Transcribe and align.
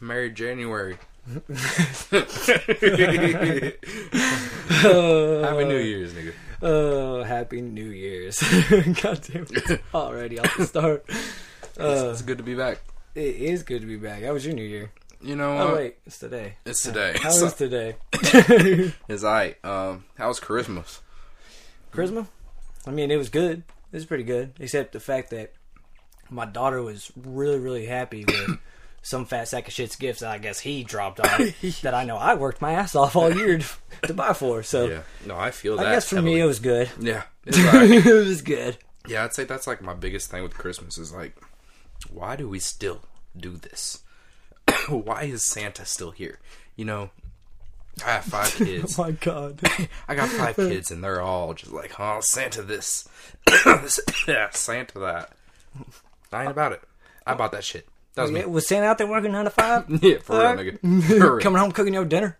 Merry 0.00 0.30
January. 0.30 0.98
Uh, 4.84 5.42
Happy 5.42 5.64
New 5.64 5.78
Year's, 5.78 6.12
nigga. 6.12 6.34
Oh, 6.60 7.22
happy 7.22 7.60
New 7.62 7.88
Year's. 7.88 8.38
God 9.02 9.20
damn 9.22 9.46
it. 9.50 9.80
Already 9.94 10.38
off 10.38 10.56
the 10.58 10.66
start. 10.66 11.04
Uh, 11.80 12.10
it's 12.10 12.20
good 12.20 12.36
to 12.38 12.44
be 12.44 12.54
back. 12.54 12.80
it 13.14 13.36
is 13.36 13.62
good 13.62 13.80
to 13.80 13.86
be 13.86 13.96
back. 13.96 14.22
How 14.24 14.34
was 14.34 14.44
your 14.44 14.54
New 14.54 14.62
Year? 14.62 14.90
You 15.24 15.36
know 15.36 15.58
Oh, 15.58 15.64
what? 15.66 15.74
wait. 15.76 15.96
It's 16.06 16.18
today. 16.18 16.54
It's 16.66 16.82
today. 16.82 17.16
How 17.22 17.30
So- 17.30 17.46
is 17.46 17.54
today? 17.54 17.96
It's 19.08 19.24
I. 19.24 19.56
Um, 19.64 20.04
how 20.18 20.28
was 20.28 20.38
Christmas? 20.40 21.00
Christmas? 21.90 22.26
I 22.86 22.90
mean, 22.90 23.10
it 23.10 23.16
was 23.16 23.30
good. 23.30 23.62
It 23.92 23.96
was 23.96 24.04
pretty 24.06 24.24
good. 24.24 24.52
Except 24.60 24.92
the 24.92 25.00
fact 25.00 25.30
that 25.30 25.52
my 26.30 26.44
daughter 26.44 26.82
was 26.82 27.10
really, 27.16 27.58
really 27.58 27.86
happy 27.86 28.24
with 28.26 28.58
some 29.02 29.24
fat 29.24 29.48
sack 29.48 29.66
of 29.68 29.72
shit's 29.72 29.96
gifts 29.96 30.20
that 30.20 30.30
I 30.30 30.38
guess 30.38 30.60
he 30.60 30.84
dropped 30.84 31.20
off 31.20 31.38
that 31.82 31.94
I 31.94 32.04
know 32.04 32.16
I 32.16 32.34
worked 32.34 32.60
my 32.60 32.72
ass 32.72 32.94
off 32.94 33.16
all 33.16 33.32
year 33.34 33.58
to, 33.58 33.66
to 34.08 34.14
buy 34.14 34.32
for. 34.34 34.62
So 34.62 34.88
Yeah. 34.88 35.02
No, 35.24 35.36
I 35.36 35.50
feel 35.52 35.78
I 35.80 35.84
that. 35.84 35.92
guess 35.92 36.08
for 36.10 36.20
me, 36.20 36.38
it 36.40 36.44
was 36.44 36.58
good. 36.60 36.90
Yeah. 37.00 37.22
It's 37.46 37.58
alright. 37.58 37.90
it 37.90 38.04
was 38.26 38.42
good. 38.42 38.76
yeah, 39.08 39.24
I'd 39.24 39.32
say 39.34 39.44
that's 39.44 39.66
like 39.66 39.80
my 39.80 39.94
biggest 39.94 40.30
thing 40.30 40.42
with 40.42 40.54
Christmas 40.54 40.98
is 40.98 41.12
like, 41.12 41.36
why 42.10 42.36
do 42.36 42.48
we 42.48 42.58
still 42.58 43.02
do 43.36 43.56
this? 43.56 44.00
why 44.88 45.24
is 45.24 45.44
Santa 45.44 45.84
still 45.84 46.10
here? 46.10 46.38
You 46.76 46.84
know, 46.84 47.10
I 48.04 48.10
have 48.12 48.24
five 48.24 48.54
kids. 48.54 48.98
Oh 48.98 49.02
my 49.04 49.10
god. 49.12 49.60
I 50.08 50.14
got 50.14 50.28
five 50.28 50.56
kids, 50.56 50.90
and 50.90 51.02
they're 51.02 51.20
all 51.22 51.54
just 51.54 51.72
like, 51.72 51.98
"Oh, 52.00 52.20
Santa 52.20 52.62
this, 52.62 53.08
yeah, 54.28 54.50
Santa 54.50 54.98
that." 55.00 55.32
I 56.32 56.42
ain't 56.42 56.50
about 56.50 56.72
it. 56.72 56.82
I 57.26 57.34
bought 57.34 57.52
that 57.52 57.64
shit. 57.64 57.86
That 58.14 58.22
was 58.22 58.30
Yeah, 58.32 58.40
me. 58.40 58.46
was 58.46 58.66
Santa 58.68 58.86
out 58.86 58.98
there 58.98 59.06
working 59.06 59.32
nine 59.32 59.44
to 59.44 59.50
five? 59.50 59.84
Yeah, 60.02 60.18
for 60.18 60.38
real, 60.38 60.46
uh, 60.46 60.56
nigga. 60.56 61.18
For 61.18 61.34
real. 61.36 61.42
Coming 61.42 61.60
home 61.60 61.72
cooking 61.72 61.94
your 61.94 62.04
dinner? 62.04 62.36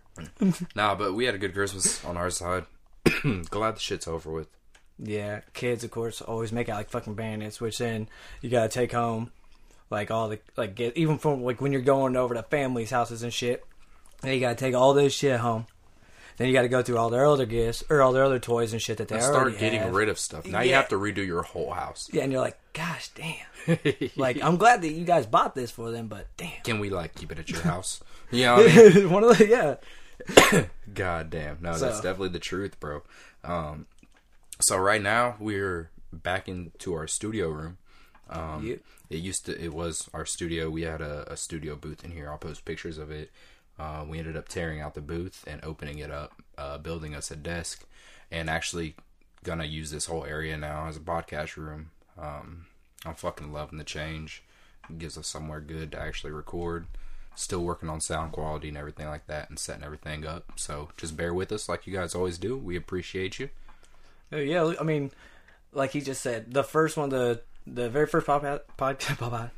Nah, 0.75 0.95
but 0.95 1.13
we 1.13 1.25
had 1.25 1.35
a 1.35 1.37
good 1.37 1.53
Christmas 1.53 2.03
on 2.05 2.15
our 2.17 2.29
side. 2.29 2.65
Glad 3.49 3.75
the 3.75 3.79
shit's 3.79 4.07
over 4.07 4.31
with. 4.31 4.47
Yeah, 4.97 5.41
kids 5.53 5.83
of 5.83 5.91
course 5.91 6.21
always 6.21 6.53
make 6.53 6.69
out 6.69 6.77
like 6.77 6.89
fucking 6.89 7.15
bandits, 7.15 7.59
which 7.59 7.77
then 7.79 8.07
you 8.41 8.49
gotta 8.49 8.69
take 8.69 8.93
home 8.93 9.31
like 9.89 10.11
all 10.11 10.29
the 10.29 10.39
like 10.57 10.75
get 10.75 10.97
even 10.97 11.17
from 11.17 11.43
like 11.43 11.61
when 11.61 11.71
you're 11.71 11.81
going 11.81 12.15
over 12.15 12.33
to 12.33 12.43
families' 12.43 12.91
houses 12.91 13.23
and 13.23 13.33
shit. 13.33 13.63
Then 14.21 14.33
you 14.33 14.39
gotta 14.39 14.55
take 14.55 14.73
all 14.75 14.93
this 14.93 15.13
shit 15.13 15.39
home. 15.39 15.67
Then 16.37 16.47
you 16.47 16.53
gotta 16.53 16.67
go 16.67 16.81
through 16.81 16.97
all 16.97 17.09
their 17.09 17.25
other 17.25 17.45
gifts 17.45 17.83
or 17.89 18.01
all 18.01 18.11
their 18.11 18.23
other 18.23 18.39
toys 18.39 18.73
and 18.73 18.81
shit 18.81 18.97
that 18.97 19.07
they 19.07 19.15
And 19.15 19.23
start 19.23 19.57
getting 19.57 19.79
have. 19.81 19.93
rid 19.93 20.09
of 20.09 20.19
stuff. 20.19 20.45
Now 20.45 20.61
you 20.61 20.73
have 20.73 20.89
to 20.89 20.95
redo 20.95 21.25
your 21.25 21.43
whole 21.43 21.71
house. 21.71 22.09
Yeah, 22.11 22.23
and 22.23 22.31
you're 22.31 22.41
like, 22.41 22.57
gosh 22.73 23.09
damn. 23.09 23.77
like 24.15 24.41
I'm 24.43 24.57
glad 24.57 24.81
that 24.81 24.91
you 24.91 25.05
guys 25.05 25.25
bought 25.25 25.55
this 25.55 25.71
for 25.71 25.91
them, 25.91 26.07
but 26.07 26.27
damn. 26.37 26.61
Can 26.63 26.79
we 26.79 26.89
like 26.89 27.15
keep 27.15 27.31
it 27.31 27.39
at 27.39 27.49
your 27.49 27.61
house? 27.63 28.01
You 28.31 28.43
know 28.45 28.55
I 28.55 28.89
mean? 28.93 29.09
One 29.11 29.23
of 29.23 29.37
the 29.37 29.47
yeah. 29.47 30.65
God 30.93 31.29
damn. 31.29 31.57
No, 31.61 31.73
So- 31.73 31.85
that's 31.85 32.01
definitely 32.01 32.29
the 32.29 32.39
truth, 32.39 32.79
bro. 32.79 33.03
Um, 33.43 33.85
so 34.59 34.77
right 34.77 35.01
now 35.01 35.35
we're 35.39 35.91
back 36.11 36.47
into 36.47 36.93
our 36.93 37.07
studio 37.07 37.49
room. 37.49 37.77
Um, 38.29 38.65
Yep. 38.65 38.79
It 39.09 39.17
used 39.17 39.45
to, 39.45 39.63
it 39.63 39.73
was 39.73 40.09
our 40.13 40.25
studio. 40.25 40.69
We 40.69 40.81
had 40.81 41.01
a, 41.01 41.31
a 41.31 41.37
studio 41.37 41.75
booth 41.75 42.03
in 42.03 42.11
here. 42.11 42.29
I'll 42.29 42.37
post 42.37 42.65
pictures 42.65 42.97
of 42.97 43.11
it. 43.11 43.31
Uh, 43.77 44.05
we 44.07 44.17
ended 44.19 44.35
up 44.37 44.47
tearing 44.47 44.81
out 44.81 44.95
the 44.95 45.01
booth 45.01 45.43
and 45.47 45.63
opening 45.63 45.99
it 45.99 46.09
up, 46.09 46.33
uh, 46.57 46.77
building 46.77 47.13
us 47.13 47.29
a 47.29 47.35
desk, 47.35 47.85
and 48.31 48.49
actually 48.49 48.95
gonna 49.43 49.65
use 49.65 49.91
this 49.91 50.05
whole 50.07 50.23
area 50.25 50.57
now 50.57 50.87
as 50.87 50.97
a 50.97 51.01
podcast 51.01 51.55
room. 51.57 51.91
Um, 52.17 52.65
I'm 53.05 53.13
fucking 53.15 53.51
loving 53.53 53.77
the 53.77 53.83
change. 53.83 54.41
It 54.89 54.97
gives 54.97 55.17
us 55.17 55.27
somewhere 55.27 55.59
good 55.59 55.91
to 55.91 55.99
actually 55.99 56.31
record. 56.31 56.87
Still 57.35 57.63
working 57.63 57.89
on 57.89 57.99
sound 57.99 58.31
quality 58.31 58.69
and 58.69 58.77
everything 58.77 59.07
like 59.07 59.27
that, 59.27 59.49
and 59.49 59.59
setting 59.59 59.83
everything 59.83 60.25
up. 60.25 60.53
So 60.55 60.89
just 60.95 61.17
bear 61.17 61.33
with 61.33 61.51
us, 61.51 61.67
like 61.67 61.85
you 61.85 61.93
guys 61.93 62.15
always 62.15 62.37
do. 62.37 62.57
We 62.57 62.77
appreciate 62.77 63.39
you. 63.39 63.49
Uh, 64.31 64.37
Yeah, 64.37 64.73
I 64.79 64.83
mean, 64.83 65.11
like 65.73 65.91
he 65.91 65.99
just 66.01 66.21
said, 66.21 66.53
the 66.53 66.63
first 66.63 66.95
one, 66.95 67.09
the 67.09 67.41
the 67.67 67.89
very 67.89 68.07
first 68.07 68.27
pod, 68.27 68.41
pod, 68.77 68.99
pod, 68.99 69.51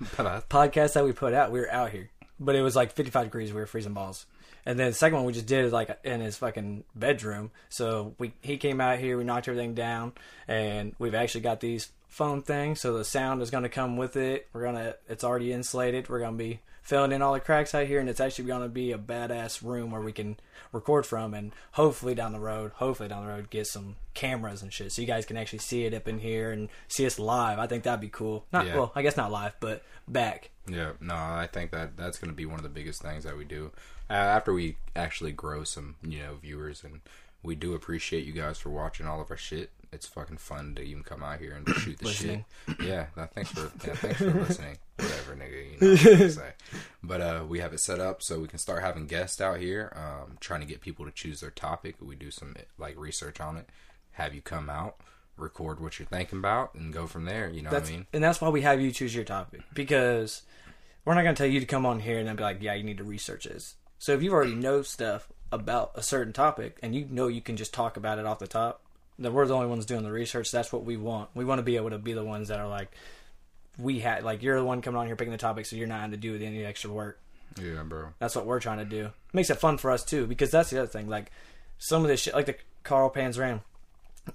podcast 0.49 0.93
that 0.93 1.03
we 1.03 1.11
put 1.11 1.33
out, 1.33 1.51
we 1.51 1.59
were 1.59 1.71
out 1.71 1.91
here, 1.91 2.09
but 2.39 2.55
it 2.55 2.61
was 2.61 2.75
like 2.75 2.93
55 2.93 3.25
degrees. 3.25 3.53
We 3.53 3.59
were 3.59 3.67
freezing 3.67 3.93
balls. 3.93 4.25
And 4.65 4.77
then 4.77 4.87
the 4.87 4.93
second 4.93 5.15
one 5.17 5.25
we 5.25 5.31
just 5.33 5.45
did 5.45 5.63
is 5.63 5.71
like 5.71 5.97
in 6.03 6.19
his 6.19 6.37
fucking 6.37 6.83
bedroom. 6.93 7.51
So 7.69 8.15
we 8.17 8.33
he 8.41 8.57
came 8.57 8.81
out 8.81 8.99
here, 8.99 9.17
we 9.17 9.23
knocked 9.23 9.47
everything 9.47 9.73
down, 9.73 10.11
and 10.45 10.93
we've 10.99 11.15
actually 11.15 11.41
got 11.41 11.61
these 11.61 11.89
phone 12.09 12.41
things. 12.41 12.81
So 12.81 12.97
the 12.97 13.05
sound 13.05 13.41
is 13.41 13.49
going 13.49 13.63
to 13.63 13.69
come 13.69 13.95
with 13.95 14.17
it. 14.17 14.47
We're 14.51 14.63
gonna 14.63 14.95
it's 15.07 15.23
already 15.23 15.53
insulated. 15.53 16.09
We're 16.09 16.19
gonna 16.19 16.35
be 16.35 16.59
filling 16.87 17.11
in 17.11 17.21
all 17.21 17.33
the 17.33 17.39
cracks 17.41 17.75
out 17.75 17.85
here, 17.85 17.99
and 17.99 18.07
it's 18.07 18.21
actually 18.21 18.45
going 18.45 18.61
to 18.61 18.69
be 18.69 18.93
a 18.93 18.97
badass 18.97 19.61
room 19.61 19.91
where 19.91 19.99
we 20.01 20.13
can 20.13 20.37
record 20.71 21.05
from, 21.05 21.33
and 21.33 21.51
hopefully 21.73 22.15
down 22.15 22.31
the 22.31 22.39
road, 22.39 22.71
hopefully 22.75 23.09
down 23.09 23.25
the 23.25 23.29
road, 23.31 23.49
get 23.49 23.67
some 23.67 23.97
cameras 24.13 24.61
and 24.61 24.71
shit, 24.71 24.93
so 24.93 25.01
you 25.01 25.07
guys 25.07 25.25
can 25.25 25.35
actually 25.35 25.59
see 25.59 25.83
it 25.83 25.93
up 25.93 26.07
in 26.07 26.19
here 26.19 26.49
and 26.49 26.69
see 26.87 27.05
us 27.05 27.19
live. 27.19 27.59
I 27.59 27.67
think 27.67 27.83
that'd 27.83 27.99
be 27.99 28.07
cool. 28.07 28.45
Not 28.53 28.67
Yeah. 28.67 28.75
well, 28.75 28.91
I 28.95 29.01
guess 29.01 29.17
not 29.17 29.31
live, 29.33 29.53
but 29.59 29.83
back. 30.07 30.49
Yeah, 30.65 30.93
no, 31.01 31.13
I 31.13 31.49
think 31.51 31.71
that 31.71 31.97
that's 31.97 32.19
going 32.19 32.31
to 32.31 32.35
be 32.35 32.45
one 32.45 32.57
of 32.59 32.63
the 32.63 32.69
biggest 32.69 33.01
things 33.01 33.25
that 33.25 33.35
we 33.37 33.43
do 33.43 33.71
uh, 34.09 34.13
after 34.13 34.53
we 34.53 34.77
actually 34.95 35.33
grow 35.33 35.65
some, 35.65 35.95
you 36.01 36.19
know, 36.19 36.35
viewers, 36.41 36.85
and 36.85 37.01
we 37.43 37.53
do 37.55 37.73
appreciate 37.73 38.25
you 38.25 38.31
guys 38.31 38.57
for 38.59 38.69
watching 38.69 39.05
all 39.05 39.19
of 39.19 39.29
our 39.29 39.35
shit. 39.37 39.71
It's 39.91 40.05
fucking 40.07 40.37
fun 40.37 40.75
to 40.75 40.81
even 40.81 41.03
come 41.03 41.23
out 41.23 41.39
here 41.39 41.53
and 41.53 41.67
shoot 41.75 41.97
the 41.99 42.05
Listening. 42.05 42.45
shit. 42.67 42.79
Yeah, 42.81 43.05
no, 43.15 43.25
thanks 43.33 43.51
for 43.51 43.71
yeah, 43.87 43.93
thanks 43.95 44.17
for 44.19 44.31
listening. 44.31 44.77
Whatever, 44.97 45.35
nigga, 45.35 45.71
you 45.81 46.27
know 46.29 46.35
what. 46.43 46.55
But 47.03 47.21
uh, 47.21 47.45
we 47.47 47.59
have 47.59 47.73
it 47.73 47.79
set 47.79 47.99
up 47.99 48.21
so 48.21 48.39
we 48.39 48.47
can 48.49 48.59
start 48.59 48.83
having 48.83 49.05
guests 49.07 49.39
out 49.39 49.59
here. 49.59 49.93
Um, 49.95 50.37
trying 50.41 50.59
to 50.61 50.65
get 50.67 50.81
people 50.81 51.05
to 51.05 51.11
choose 51.11 51.39
their 51.39 51.51
topic. 51.51 51.95
We 52.01 52.15
do 52.15 52.31
some 52.31 52.55
like 52.77 52.97
research 52.97 53.39
on 53.39 53.55
it. 53.57 53.69
Have 54.13 54.33
you 54.35 54.41
come 54.41 54.69
out, 54.69 54.97
record 55.37 55.79
what 55.79 55.99
you're 55.99 56.07
thinking 56.07 56.39
about, 56.39 56.73
and 56.75 56.91
go 56.91 57.07
from 57.07 57.25
there. 57.25 57.49
You 57.49 57.61
know 57.61 57.69
That's 57.69 57.89
what 57.89 57.93
I 57.93 57.97
mean? 57.97 58.07
and 58.13 58.23
that's 58.23 58.41
why 58.41 58.49
we 58.49 58.61
have 58.61 58.81
you 58.81 58.91
choose 58.91 59.15
your 59.15 59.23
topic 59.23 59.61
because 59.73 60.41
we're 61.05 61.13
not 61.13 61.21
gonna 61.23 61.35
tell 61.35 61.47
you 61.47 61.59
to 61.61 61.65
come 61.65 61.85
on 61.85 61.99
here 62.01 62.19
and 62.19 62.27
then 62.27 62.35
be 62.35 62.43
like, 62.43 62.61
yeah, 62.61 62.73
you 62.73 62.83
need 62.83 62.97
to 62.97 63.03
research 63.05 63.45
this. 63.45 63.75
So 63.99 64.13
if 64.13 64.21
you 64.21 64.33
already 64.33 64.55
know 64.55 64.81
stuff 64.81 65.29
about 65.51 65.91
a 65.95 66.03
certain 66.03 66.33
topic 66.33 66.77
and 66.83 66.93
you 66.93 67.07
know 67.09 67.27
you 67.27 67.41
can 67.41 67.55
just 67.55 67.73
talk 67.73 67.95
about 67.95 68.19
it 68.19 68.25
off 68.25 68.39
the 68.39 68.47
top, 68.47 68.81
then 69.19 69.33
we're 69.33 69.45
the 69.47 69.55
only 69.55 69.67
ones 69.67 69.85
doing 69.85 70.03
the 70.03 70.11
research. 70.11 70.51
That's 70.51 70.71
what 70.71 70.83
we 70.85 70.97
want. 70.97 71.29
We 71.33 71.43
want 71.45 71.59
to 71.59 71.63
be 71.63 71.75
able 71.77 71.89
to 71.91 71.97
be 71.97 72.13
the 72.13 72.23
ones 72.23 72.49
that 72.49 72.59
are 72.59 72.67
like, 72.67 72.91
we 73.79 73.99
had 73.99 74.23
like 74.23 74.41
you're 74.43 74.57
the 74.59 74.65
one 74.65 74.81
coming 74.81 74.99
on 74.99 75.07
here 75.07 75.15
picking 75.15 75.31
the 75.31 75.37
topic, 75.37 75.65
so 75.65 75.75
you're 75.75 75.87
not 75.87 76.01
having 76.01 76.11
to 76.11 76.17
do 76.17 76.35
any 76.35 76.63
extra 76.65 76.89
work. 76.91 77.19
Yeah, 77.61 77.83
bro. 77.83 78.09
That's 78.19 78.35
what 78.35 78.45
we're 78.45 78.59
trying 78.59 78.79
to 78.79 78.85
do. 78.85 79.09
Makes 79.33 79.49
it 79.49 79.59
fun 79.59 79.77
for 79.77 79.91
us 79.91 80.03
too, 80.03 80.27
because 80.27 80.51
that's 80.51 80.69
the 80.69 80.79
other 80.79 80.87
thing. 80.87 81.07
Like 81.09 81.31
some 81.77 82.01
of 82.01 82.07
this 82.07 82.21
shit, 82.21 82.33
like 82.35 82.45
the 82.47 82.55
Carl 82.83 83.09
Panzram, 83.11 83.61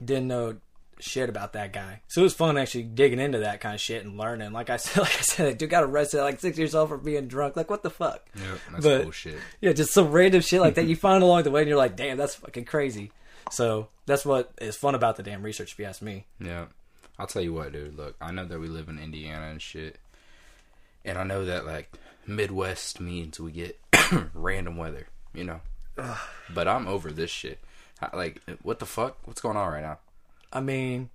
didn't 0.04 0.28
know 0.28 0.56
shit 1.00 1.28
about 1.28 1.53
that 1.54 1.72
guy, 1.72 2.00
so 2.06 2.21
it 2.21 2.25
was 2.25 2.34
fun 2.34 2.56
actually 2.56 2.84
digging 2.84 3.19
into 3.19 3.38
that 3.41 3.60
kind 3.60 3.75
of 3.75 3.81
shit 3.81 4.04
and 4.04 4.16
learning. 4.16 4.53
Like 4.53 4.71
I 4.71 4.76
said, 4.78 5.00
like 5.00 5.19
I 5.19 5.22
said, 5.22 5.59
dude 5.59 5.71
got 5.71 5.82
arrested 5.84 6.21
at 6.21 6.25
like 6.25 6.41
six 6.41 6.56
years 6.59 6.75
old 6.75 6.88
for 6.88 6.97
being 6.98 7.26
drunk. 7.26 7.56
Like 7.56 7.71
what 7.71 7.82
the 7.82 7.91
fuck? 7.91 8.25
Yep, 8.37 8.44
that's 8.72 8.84
But- 8.84 9.03
bullshit. 9.03 9.38
Yeah, 9.60 9.72
just 9.72 9.92
some 9.92 10.10
random 10.12 10.41
shit 10.41 10.60
like 10.60 10.75
that 10.76 10.87
you 10.87 10.94
find 11.09 11.22
along 11.22 11.42
the 11.44 11.50
way, 11.50 11.62
and 11.62 11.69
you're 11.69 11.78
like, 11.78 11.97
damn, 11.97 12.16
that's 12.16 12.37
fucking 12.37 12.65
crazy. 12.65 13.10
So 13.52 13.88
that's 14.06 14.24
what 14.24 14.50
is 14.60 14.76
fun 14.76 14.94
about 14.94 15.16
the 15.16 15.22
damn 15.22 15.42
research, 15.42 15.72
if 15.72 15.78
you 15.78 15.84
ask 15.84 16.00
me. 16.00 16.24
Yeah. 16.40 16.66
I'll 17.18 17.26
tell 17.26 17.42
you 17.42 17.52
what, 17.52 17.72
dude. 17.72 17.96
Look, 17.96 18.16
I 18.18 18.32
know 18.32 18.46
that 18.46 18.58
we 18.58 18.66
live 18.66 18.88
in 18.88 18.98
Indiana 18.98 19.48
and 19.50 19.60
shit. 19.60 19.98
And 21.04 21.18
I 21.18 21.24
know 21.24 21.44
that, 21.44 21.66
like, 21.66 21.92
Midwest 22.26 22.98
means 22.98 23.38
we 23.38 23.52
get 23.52 23.78
random 24.34 24.78
weather, 24.78 25.06
you 25.34 25.44
know? 25.44 25.60
But 26.54 26.66
I'm 26.66 26.86
over 26.86 27.12
this 27.12 27.30
shit. 27.30 27.59
Like, 28.15 28.41
what 28.62 28.78
the 28.78 28.86
fuck? 28.86 29.18
What's 29.27 29.42
going 29.42 29.59
on 29.59 29.71
right 29.71 29.82
now? 29.82 29.98
I 30.50 30.60
mean, 30.60 31.10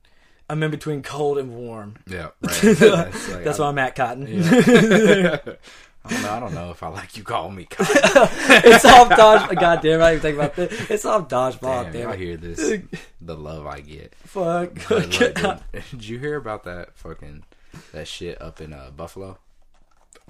I'm 0.47 0.61
in 0.61 0.69
between 0.69 1.01
cold 1.01 1.39
and 1.39 1.55
warm. 1.55 1.95
Yeah, 2.07 2.29
right. 2.41 2.61
That's, 2.61 3.29
like, 3.29 3.43
That's 3.43 3.59
I'm 3.59 3.79
at 3.79 3.95
Cotton. 3.95 4.25
I 6.09 6.13
don't 6.13 6.21
know. 6.23 6.31
I 6.31 6.39
don't 6.39 6.53
know 6.53 6.71
if 6.71 6.83
I 6.83 6.87
like 6.89 7.17
you 7.17 7.23
calling 7.23 7.55
me. 7.55 7.67
It's 7.79 8.85
off 8.85 9.09
dodge. 9.09 9.55
God 9.57 9.81
damn, 9.81 10.01
I 10.01 10.11
didn't 10.11 10.21
think 10.21 10.37
about 10.37 10.55
this. 10.55 10.89
It's 10.89 11.05
off 11.05 11.27
dodgeball. 11.27 11.83
Damn, 11.85 11.93
Damn, 11.93 12.01
y'all 12.09 12.17
hear 12.17 12.37
this? 12.37 12.81
The 13.21 13.35
love 13.35 13.65
I 13.65 13.81
get. 13.81 14.15
Fuck. 14.23 14.73
But 14.89 15.19
look, 15.19 15.35
dude, 15.35 15.59
did 15.91 16.07
you 16.07 16.19
hear 16.19 16.35
about 16.35 16.63
that 16.65 16.95
fucking 16.95 17.43
that 17.93 18.07
shit 18.07 18.41
up 18.41 18.61
in 18.61 18.73
uh, 18.73 18.91
Buffalo? 18.95 19.37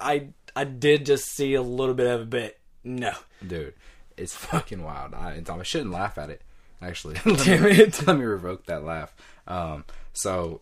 I 0.00 0.28
I 0.54 0.64
did 0.64 1.06
just 1.06 1.26
see 1.26 1.54
a 1.54 1.62
little 1.62 1.94
bit 1.94 2.06
of 2.06 2.20
it, 2.22 2.30
but 2.30 2.58
no. 2.84 3.12
dude 3.46 3.74
it's 4.16 4.34
fucking 4.34 4.82
wild 4.82 5.14
I, 5.14 5.40
I 5.48 5.62
shouldn't 5.62 5.92
laugh 5.92 6.18
at 6.18 6.28
it 6.28 6.42
Actually, 6.80 7.14
Damn 7.24 7.34
let 7.34 7.62
me, 7.62 7.70
it. 7.72 8.06
let 8.06 8.16
me 8.16 8.24
revoke 8.24 8.66
that 8.66 8.84
laugh. 8.84 9.14
Um, 9.46 9.84
so 10.12 10.60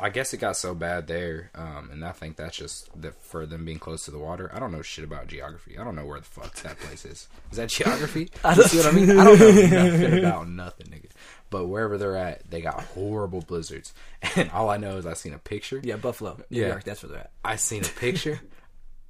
I 0.00 0.08
guess 0.10 0.34
it 0.34 0.38
got 0.38 0.56
so 0.56 0.74
bad 0.74 1.06
there, 1.06 1.50
um, 1.54 1.90
and 1.92 2.04
I 2.04 2.10
think 2.10 2.36
that's 2.36 2.56
just 2.56 2.90
that 3.00 3.14
for 3.22 3.46
them 3.46 3.64
being 3.64 3.78
close 3.78 4.04
to 4.06 4.10
the 4.10 4.18
water. 4.18 4.50
I 4.52 4.58
don't 4.58 4.72
know 4.72 4.82
shit 4.82 5.04
about 5.04 5.28
geography. 5.28 5.78
I 5.78 5.84
don't 5.84 5.94
know 5.94 6.04
where 6.04 6.18
the 6.18 6.26
fuck 6.26 6.52
that 6.62 6.78
place 6.80 7.04
is. 7.04 7.28
Is 7.52 7.58
that 7.58 7.68
geography? 7.68 8.30
I 8.44 8.54
don't, 8.54 8.64
you 8.64 8.68
see 8.68 8.76
what 8.78 8.86
I 8.86 8.90
mean? 8.92 9.10
I 9.10 9.24
don't 9.24 9.38
know 9.38 9.90
nothing 9.90 10.18
about 10.18 10.48
nothing, 10.48 10.86
nigga. 10.88 11.10
But 11.50 11.66
wherever 11.66 11.96
they're 11.98 12.16
at, 12.16 12.50
they 12.50 12.60
got 12.60 12.80
horrible 12.80 13.42
blizzards, 13.42 13.94
and 14.36 14.50
all 14.50 14.68
I 14.68 14.78
know 14.78 14.96
is 14.96 15.06
I 15.06 15.12
seen 15.14 15.34
a 15.34 15.38
picture. 15.38 15.80
Yeah, 15.84 15.96
Buffalo, 15.96 16.38
New 16.50 16.60
Yeah. 16.60 16.68
York. 16.68 16.84
That's 16.84 17.02
where 17.04 17.10
they're 17.12 17.20
at. 17.20 17.30
I 17.44 17.54
seen 17.56 17.84
a 17.84 17.88
picture 17.88 18.40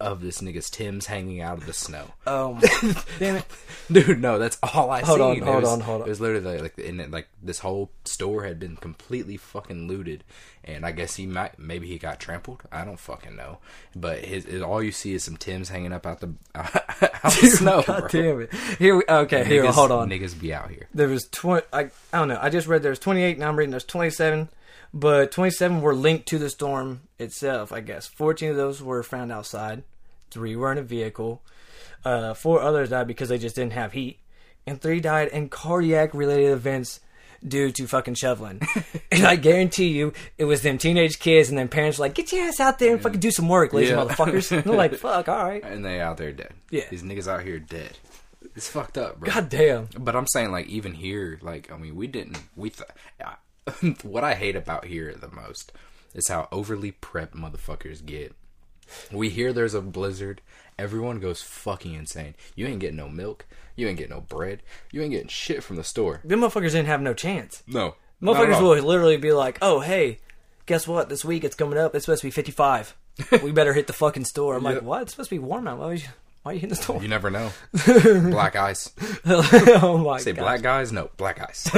of 0.02 0.20
this 0.20 0.40
nigga's 0.40 0.68
Tim's 0.70 1.06
hanging 1.06 1.40
out 1.40 1.58
of 1.58 1.66
the 1.66 1.72
snow. 1.72 2.06
Oh, 2.26 2.58
damn 3.18 3.36
it! 3.36 3.44
Dude, 3.90 4.20
no, 4.20 4.38
that's 4.38 4.58
all 4.62 4.90
I 4.90 5.00
see. 5.00 5.06
Hold 5.06 5.20
on, 5.20 5.34
seen. 5.34 5.42
It 5.42 5.46
hold 5.46 5.62
was- 5.62 5.72
on, 5.72 5.80
hold 5.80 6.02
on. 6.02 6.06
It 6.06 6.10
was 6.10 6.20
literally 6.20 6.58
like, 6.58 6.78
in 6.78 7.00
it, 7.00 7.10
like 7.10 7.28
this 7.42 7.58
whole 7.60 7.90
store 8.04 8.44
had 8.44 8.58
been 8.60 8.76
completely 8.76 9.36
fucking 9.36 9.88
looted, 9.88 10.24
and 10.64 10.84
I 10.86 10.92
guess 10.92 11.16
he 11.16 11.26
might, 11.26 11.58
maybe 11.58 11.86
he 11.88 11.98
got 11.98 12.20
trampled. 12.20 12.62
I 12.70 12.84
don't 12.84 12.98
fucking 13.00 13.34
know. 13.36 13.58
But 13.96 14.20
his, 14.24 14.44
it, 14.46 14.62
all 14.62 14.82
you 14.82 14.92
see 14.92 15.14
is 15.14 15.24
some 15.24 15.36
Tims 15.36 15.68
hanging 15.68 15.92
up 15.92 16.06
out 16.06 16.20
the 16.20 16.32
out 16.54 16.72
the 17.22 17.30
snow. 17.48 17.82
God 17.86 18.00
bro. 18.00 18.08
damn 18.08 18.40
it! 18.42 18.52
Here, 18.78 18.96
we, 18.96 19.02
okay, 19.08 19.44
here. 19.44 19.64
Niggas- 19.64 19.74
Hold 19.74 19.90
on. 19.92 20.10
niggas 20.10 20.38
be 20.38 20.52
out 20.54 20.70
here. 20.70 20.88
There 20.94 21.08
was 21.08 21.26
twenty. 21.30 21.66
I, 21.72 21.90
I 22.12 22.18
don't 22.18 22.28
know. 22.28 22.38
I 22.40 22.50
just 22.50 22.66
read 22.66 22.82
there's 22.82 22.98
twenty 22.98 23.22
eight. 23.22 23.38
Now 23.38 23.48
I'm 23.48 23.56
reading 23.56 23.70
there's 23.70 23.84
twenty 23.84 24.10
seven, 24.10 24.48
but 24.94 25.32
twenty 25.32 25.50
seven 25.50 25.80
were 25.80 25.94
linked 25.94 26.26
to 26.28 26.38
the 26.38 26.50
storm 26.50 27.02
itself. 27.18 27.72
I 27.72 27.80
guess 27.80 28.06
fourteen 28.06 28.50
of 28.50 28.56
those 28.56 28.82
were 28.82 29.02
found 29.02 29.32
outside. 29.32 29.82
Three 30.30 30.56
were 30.56 30.72
in 30.72 30.78
a 30.78 30.82
vehicle. 30.82 31.42
Uh, 32.04 32.34
four 32.34 32.60
others 32.60 32.90
died 32.90 33.06
because 33.06 33.28
they 33.28 33.38
just 33.38 33.54
didn't 33.54 33.74
have 33.74 33.92
heat, 33.92 34.18
and 34.66 34.80
three 34.80 35.00
died 35.00 35.28
in 35.28 35.48
cardiac 35.48 36.12
related 36.14 36.50
events 36.52 37.00
due 37.46 37.70
to 37.72 37.86
fucking 37.86 38.14
shoveling. 38.14 38.60
and 39.12 39.26
I 39.26 39.36
guarantee 39.36 39.88
you, 39.88 40.12
it 40.38 40.44
was 40.44 40.62
them 40.62 40.78
teenage 40.78 41.18
kids 41.18 41.48
and 41.48 41.58
then 41.58 41.68
parents 41.68 41.98
were 41.98 42.04
like, 42.06 42.14
"Get 42.14 42.32
your 42.32 42.44
ass 42.46 42.60
out 42.60 42.78
there 42.78 42.92
and 42.94 43.02
fucking 43.02 43.20
do 43.20 43.30
some 43.30 43.48
work, 43.48 43.72
lazy 43.72 43.92
Yeah. 43.92 43.98
motherfuckers." 44.04 44.50
And 44.52 44.64
they're 44.64 44.76
like, 44.76 44.94
"Fuck, 44.94 45.28
all 45.28 45.44
right." 45.44 45.62
And 45.64 45.84
they 45.84 46.00
out 46.00 46.16
there 46.16 46.32
dead. 46.32 46.52
Yeah. 46.70 46.84
these 46.90 47.02
niggas 47.02 47.28
out 47.28 47.42
here 47.42 47.58
dead. 47.58 47.98
It's 48.54 48.68
fucked 48.68 48.98
up, 48.98 49.18
bro. 49.20 49.32
God 49.32 49.48
damn. 49.48 49.88
But 49.98 50.14
I'm 50.14 50.26
saying, 50.26 50.50
like, 50.52 50.66
even 50.66 50.92
here, 50.92 51.38
like, 51.40 51.72
I 51.72 51.76
mean, 51.78 51.96
we 51.96 52.06
didn't. 52.06 52.38
We 52.54 52.70
th- 52.70 52.88
what 54.02 54.24
I 54.24 54.34
hate 54.34 54.56
about 54.56 54.84
here 54.86 55.14
the 55.14 55.30
most 55.30 55.72
is 56.14 56.28
how 56.28 56.48
overly 56.52 56.92
prepped 56.92 57.32
motherfuckers 57.34 58.04
get. 58.04 58.34
We 59.10 59.30
hear 59.30 59.52
there's 59.52 59.74
a 59.74 59.80
blizzard, 59.80 60.42
everyone 60.78 61.18
goes 61.20 61.42
fucking 61.42 61.94
insane. 61.94 62.34
You 62.54 62.66
ain't 62.66 62.80
getting 62.80 62.96
no 62.96 63.08
milk, 63.08 63.46
you 63.76 63.88
ain't 63.88 63.96
getting 63.98 64.14
no 64.14 64.20
bread, 64.20 64.62
you 64.90 65.00
ain't 65.02 65.12
getting 65.12 65.28
shit 65.28 65.62
from 65.62 65.76
the 65.76 65.84
store. 65.84 66.20
Them 66.24 66.40
motherfuckers 66.40 66.72
didn't 66.72 66.86
have 66.86 67.00
no 67.00 67.14
chance. 67.14 67.62
No, 67.66 67.94
Motherfuckers 68.22 68.34
Not 68.36 68.50
at 68.50 68.62
all. 68.62 68.70
will 68.70 68.82
literally 68.82 69.16
be 69.16 69.32
like, 69.32 69.58
"Oh, 69.62 69.80
hey, 69.80 70.18
guess 70.66 70.86
what? 70.86 71.08
This 71.08 71.24
week 71.24 71.42
it's 71.42 71.56
coming 71.56 71.78
up. 71.78 71.94
It's 71.94 72.04
supposed 72.04 72.20
to 72.20 72.26
be 72.28 72.30
55. 72.30 72.94
we 73.42 73.50
better 73.50 73.72
hit 73.72 73.86
the 73.88 73.92
fucking 73.92 74.26
store." 74.26 74.54
I'm 74.56 74.62
like, 74.62 74.74
Yep. 74.76 74.84
"What? 74.84 75.02
It's 75.02 75.10
supposed 75.12 75.30
to 75.30 75.34
be 75.34 75.40
warm 75.40 75.66
out. 75.66 75.78
Why, 75.78 75.86
would 75.88 76.02
you, 76.02 76.08
why 76.42 76.52
are 76.52 76.54
you 76.54 76.60
hitting 76.60 76.76
the 76.76 76.82
store?" 76.82 77.02
You 77.02 77.08
never 77.08 77.30
know. 77.30 77.50
black 78.30 78.54
ice. 78.54 78.92
oh 79.24 79.98
my 79.98 80.04
god. 80.04 80.20
Say 80.20 80.32
god! 80.34 80.42
black 80.42 80.62
guys? 80.62 80.92
No, 80.92 81.10
black 81.16 81.40
ice. 81.40 81.68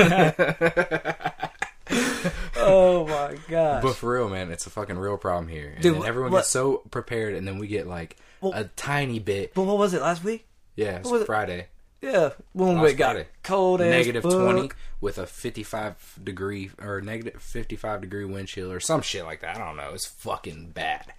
Oh 2.56 3.06
my 3.06 3.36
god! 3.48 3.82
But 3.82 3.96
for 3.96 4.12
real, 4.14 4.28
man, 4.28 4.50
it's 4.50 4.66
a 4.66 4.70
fucking 4.70 4.98
real 4.98 5.16
problem 5.16 5.48
here. 5.48 5.72
And 5.74 5.82
Dude, 5.82 6.04
everyone 6.04 6.32
what- 6.32 6.38
gets 6.40 6.48
so 6.50 6.78
prepared, 6.90 7.34
and 7.34 7.46
then 7.46 7.58
we 7.58 7.66
get 7.66 7.86
like 7.86 8.16
a 8.42 8.64
tiny 8.76 9.18
bit. 9.18 9.54
but 9.54 9.62
what 9.64 9.78
was 9.78 9.94
it 9.94 10.00
last 10.02 10.24
week? 10.24 10.46
Yeah, 10.76 10.96
it 10.98 11.04
was 11.04 11.22
it? 11.22 11.26
Friday. 11.26 11.68
Yeah, 12.00 12.30
when 12.52 12.76
Last 12.76 12.84
we 12.84 12.92
got 12.94 13.14
Friday. 13.14 13.28
cold 13.42 13.80
as 13.80 13.90
Negative. 13.90 14.22
20 14.22 14.70
with 15.00 15.16
a 15.16 15.26
55 15.26 16.18
degree 16.22 16.70
or 16.82 17.00
negative 17.00 17.40
55 17.40 18.02
degree 18.02 18.26
wind 18.26 18.48
chill 18.48 18.70
or 18.70 18.78
some 18.80 19.00
shit 19.00 19.24
like 19.24 19.40
that. 19.40 19.56
I 19.56 19.58
don't 19.66 19.76
know. 19.78 19.90
It's 19.94 20.04
fucking 20.04 20.72
bad. 20.74 21.14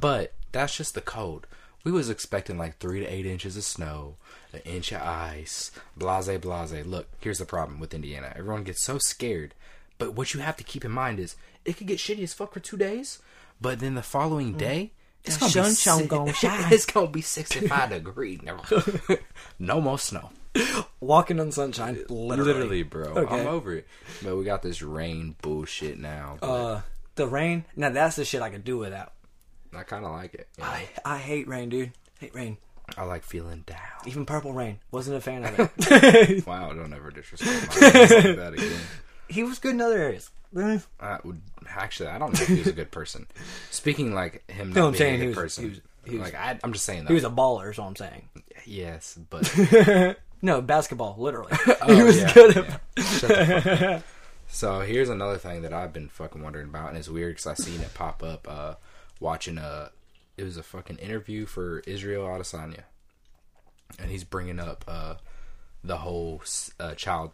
But 0.00 0.32
that's 0.52 0.74
just 0.76 0.94
the 0.94 1.02
cold. 1.02 1.46
We 1.84 1.92
was 1.92 2.08
expecting 2.08 2.56
like 2.56 2.78
three 2.78 3.00
to 3.00 3.06
eight 3.06 3.26
inches 3.26 3.56
of 3.58 3.64
snow, 3.64 4.16
an 4.54 4.60
inch 4.64 4.90
of 4.92 5.02
ice, 5.02 5.70
blase 5.96 6.28
blase. 6.38 6.86
Look, 6.86 7.08
here's 7.20 7.38
the 7.38 7.44
problem 7.44 7.78
with 7.80 7.92
Indiana. 7.94 8.32
Everyone 8.36 8.64
gets 8.64 8.82
so 8.82 8.96
scared. 8.98 9.54
But 10.00 10.14
what 10.14 10.34
you 10.34 10.40
have 10.40 10.56
to 10.56 10.64
keep 10.64 10.84
in 10.84 10.90
mind 10.90 11.20
is 11.20 11.36
it 11.64 11.76
could 11.76 11.86
get 11.86 11.98
shitty 11.98 12.22
as 12.24 12.34
fuck 12.34 12.52
for 12.54 12.58
two 12.60 12.76
days, 12.76 13.20
but 13.60 13.78
then 13.78 13.94
the 13.94 14.02
following 14.02 14.54
day, 14.54 14.90
it's 15.22 15.36
gonna 15.36 15.70
si- 15.70 16.06
gonna. 16.08 16.32
It's 16.42 16.86
gonna 16.86 17.06
be 17.08 17.20
65 17.20 17.90
degree. 17.90 18.40
No, 18.42 18.60
no 19.58 19.80
more 19.80 19.98
snow. 19.98 20.30
Walking 21.00 21.38
on 21.38 21.52
sunshine, 21.52 21.94
literally. 22.08 22.52
Literally, 22.52 22.82
bro. 22.82 23.04
Okay. 23.14 23.40
I'm 23.40 23.46
over 23.46 23.74
it. 23.76 23.86
But 24.22 24.36
we 24.36 24.44
got 24.44 24.62
this 24.62 24.82
rain 24.82 25.36
bullshit 25.42 25.98
now. 25.98 26.38
But 26.40 26.46
Uh, 26.50 26.80
the 27.14 27.26
rain. 27.28 27.64
Now 27.76 27.90
that's 27.90 28.16
the 28.16 28.24
shit 28.24 28.42
I 28.42 28.50
could 28.50 28.64
do 28.64 28.78
without. 28.78 29.12
I 29.74 29.82
kind 29.84 30.04
of 30.04 30.10
like 30.10 30.34
it. 30.34 30.48
you 30.58 30.64
know? 30.64 30.70
I 30.70 30.88
I 31.04 31.18
hate 31.18 31.46
rain, 31.46 31.68
dude. 31.68 31.92
Hate 32.18 32.34
rain. 32.34 32.56
I 32.98 33.04
like 33.04 33.22
feeling 33.22 33.62
down. 33.66 33.78
Even 34.06 34.26
purple 34.26 34.52
rain. 34.52 34.80
Wasn't 34.90 35.16
a 35.16 35.20
fan 35.20 35.44
of 35.44 35.70
it. 35.78 36.44
Wow, 36.46 36.72
don't 36.72 36.92
ever 36.92 37.10
disrespect 37.12 37.68
my 37.80 37.86
like 37.88 38.36
that 38.36 38.52
again. 38.54 38.80
He 39.30 39.42
was 39.42 39.58
good 39.58 39.72
in 39.74 39.80
other 39.80 39.96
areas. 39.98 40.30
I 41.00 41.18
would, 41.24 41.40
actually, 41.68 42.08
I 42.08 42.18
don't 42.18 42.34
know 42.34 42.40
if 42.42 42.48
he 42.48 42.58
was 42.58 42.66
a 42.66 42.72
good 42.72 42.90
person. 42.90 43.26
Speaking 43.70 44.12
like 44.14 44.48
him 44.50 44.72
No, 44.72 44.80
not 44.82 44.86
I'm 44.88 44.92
being 44.92 44.98
saying 44.98 45.14
a 45.14 45.16
good 45.18 45.22
he 45.22 45.28
was- 45.28 45.36
person. 45.36 45.64
he 45.64 45.70
was- 45.70 45.80
he 46.06 46.16
was- 46.18 46.32
like 46.32 46.34
I, 46.34 46.58
I'm 46.64 46.72
just 46.72 46.84
saying 46.84 47.04
that. 47.04 47.08
He 47.08 47.14
was 47.14 47.24
a 47.24 47.30
baller, 47.30 47.70
is 47.70 47.78
what 47.78 47.84
I'm 47.86 47.96
saying. 47.96 48.28
yes, 48.64 49.18
but 49.30 50.16
No, 50.42 50.60
basketball, 50.62 51.16
literally. 51.18 51.52
Oh, 51.82 51.94
he 51.94 52.02
was 52.02 52.18
yeah, 52.20 52.32
good 52.32 52.56
at 52.56 52.66
yeah. 52.96 53.04
Shut 53.04 53.28
the 53.28 53.60
fuck 53.62 53.82
up. 53.82 54.02
So 54.48 54.80
here's 54.80 55.08
another 55.10 55.36
thing 55.38 55.62
that 55.62 55.72
I've 55.72 55.92
been 55.92 56.08
fucking 56.08 56.42
wondering 56.42 56.68
about, 56.68 56.88
and 56.88 56.98
it's 56.98 57.08
weird 57.08 57.36
because 57.36 57.46
I 57.46 57.54
seen 57.54 57.80
it 57.82 57.94
pop 57.94 58.22
up 58.22 58.48
uh, 58.50 58.74
watching 59.20 59.58
a. 59.58 59.90
It 60.36 60.42
was 60.44 60.56
a 60.56 60.62
fucking 60.62 60.96
interview 60.96 61.44
for 61.46 61.80
Israel 61.86 62.24
Adesanya, 62.26 62.84
and 63.98 64.10
he's 64.10 64.24
bringing 64.24 64.58
up 64.58 64.84
uh, 64.88 65.14
the 65.84 65.98
whole 65.98 66.42
uh, 66.80 66.94
child 66.94 67.30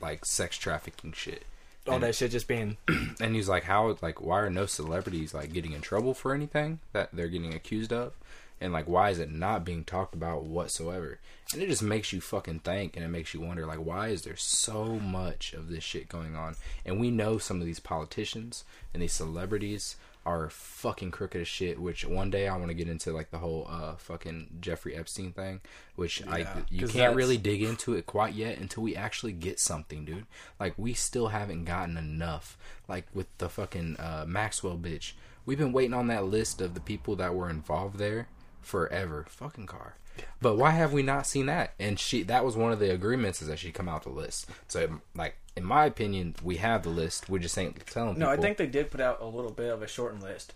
like 0.00 0.24
sex 0.24 0.56
trafficking 0.56 1.12
shit. 1.12 1.44
all 1.86 1.94
And- 1.94 2.02
that 2.04 2.14
shit 2.14 2.30
just 2.30 2.48
being 2.48 2.76
and 3.20 3.34
he's 3.34 3.48
like, 3.48 3.64
"How? 3.64 3.96
Like, 4.02 4.20
why 4.20 4.40
are 4.40 4.50
no 4.50 4.66
celebrities 4.66 5.32
like 5.34 5.52
getting 5.52 5.72
in 5.72 5.80
trouble 5.80 6.14
for 6.14 6.34
anything 6.34 6.80
that 6.92 7.10
they're 7.12 7.28
getting 7.28 7.54
accused 7.54 7.92
of? 7.92 8.12
And 8.60 8.72
like, 8.72 8.86
why 8.86 9.10
is 9.10 9.20
it 9.20 9.30
not 9.30 9.64
being 9.64 9.84
talked 9.84 10.14
about 10.14 10.42
whatsoever? 10.44 11.20
And 11.52 11.62
it 11.62 11.68
just 11.68 11.82
makes 11.82 12.12
you 12.12 12.20
fucking 12.20 12.58
think, 12.58 12.96
and 12.96 13.04
it 13.04 13.08
makes 13.08 13.32
you 13.32 13.40
wonder, 13.40 13.64
like, 13.64 13.78
why 13.78 14.08
is 14.08 14.22
there 14.22 14.36
so 14.36 14.84
much 14.98 15.52
of 15.54 15.68
this 15.70 15.84
shit 15.84 16.08
going 16.08 16.34
on? 16.34 16.56
And 16.84 16.98
we 16.98 17.10
know 17.12 17.38
some 17.38 17.60
of 17.60 17.66
these 17.66 17.78
politicians 17.80 18.64
and 18.92 19.00
these 19.02 19.12
celebrities 19.12 19.94
are 20.28 20.50
fucking 20.50 21.10
crooked 21.10 21.40
as 21.40 21.48
shit. 21.48 21.80
Which 21.80 22.04
one 22.04 22.30
day 22.30 22.48
I 22.48 22.56
want 22.56 22.68
to 22.68 22.74
get 22.74 22.88
into 22.88 23.12
like 23.12 23.30
the 23.30 23.38
whole 23.38 23.66
uh 23.70 23.96
fucking 23.96 24.58
Jeffrey 24.60 24.94
Epstein 24.94 25.32
thing, 25.32 25.60
which 25.96 26.22
I 26.26 26.38
you 26.70 26.80
can't 26.80 26.92
that's- 26.92 27.16
really 27.16 27.38
dig 27.38 27.62
into 27.62 27.94
it 27.94 28.06
quite 28.06 28.34
yet 28.34 28.58
until 28.58 28.82
we 28.82 28.94
actually 28.94 29.32
get 29.32 29.58
something, 29.58 30.04
dude. 30.04 30.26
Like 30.60 30.74
we 30.76 30.92
still 30.94 31.28
haven't 31.28 31.64
gotten 31.64 31.96
enough. 31.96 32.56
Like 32.88 33.06
with 33.14 33.26
the 33.38 33.48
fucking 33.48 33.96
uh, 33.98 34.24
Maxwell 34.26 34.76
bitch, 34.76 35.12
we've 35.46 35.58
been 35.58 35.72
waiting 35.72 35.94
on 35.94 36.06
that 36.08 36.24
list 36.24 36.60
of 36.60 36.74
the 36.74 36.80
people 36.80 37.16
that 37.16 37.34
were 37.34 37.48
involved 37.50 37.98
there 37.98 38.28
forever. 38.60 39.24
Fucking 39.28 39.66
car. 39.66 39.94
But 40.40 40.56
why 40.56 40.70
have 40.70 40.92
we 40.92 41.02
not 41.02 41.26
seen 41.26 41.46
that? 41.46 41.74
And 41.78 41.98
she 41.98 42.22
that 42.24 42.44
was 42.44 42.56
one 42.56 42.72
of 42.72 42.78
the 42.78 42.92
agreements 42.92 43.40
is 43.40 43.48
that 43.48 43.58
she 43.58 43.70
come 43.70 43.88
out 43.88 44.02
the 44.02 44.10
list. 44.10 44.48
So 44.66 45.00
like 45.14 45.36
in 45.56 45.64
my 45.64 45.84
opinion, 45.84 46.34
we 46.42 46.56
have 46.56 46.82
the 46.82 46.88
list. 46.88 47.28
We 47.28 47.38
just 47.38 47.56
ain't 47.58 47.84
telling 47.86 48.14
people. 48.14 48.28
No, 48.28 48.32
I 48.32 48.36
think 48.36 48.56
they 48.56 48.66
did 48.66 48.90
put 48.90 49.00
out 49.00 49.20
a 49.20 49.26
little 49.26 49.50
bit 49.50 49.72
of 49.72 49.82
a 49.82 49.88
shortened 49.88 50.22
list. 50.22 50.54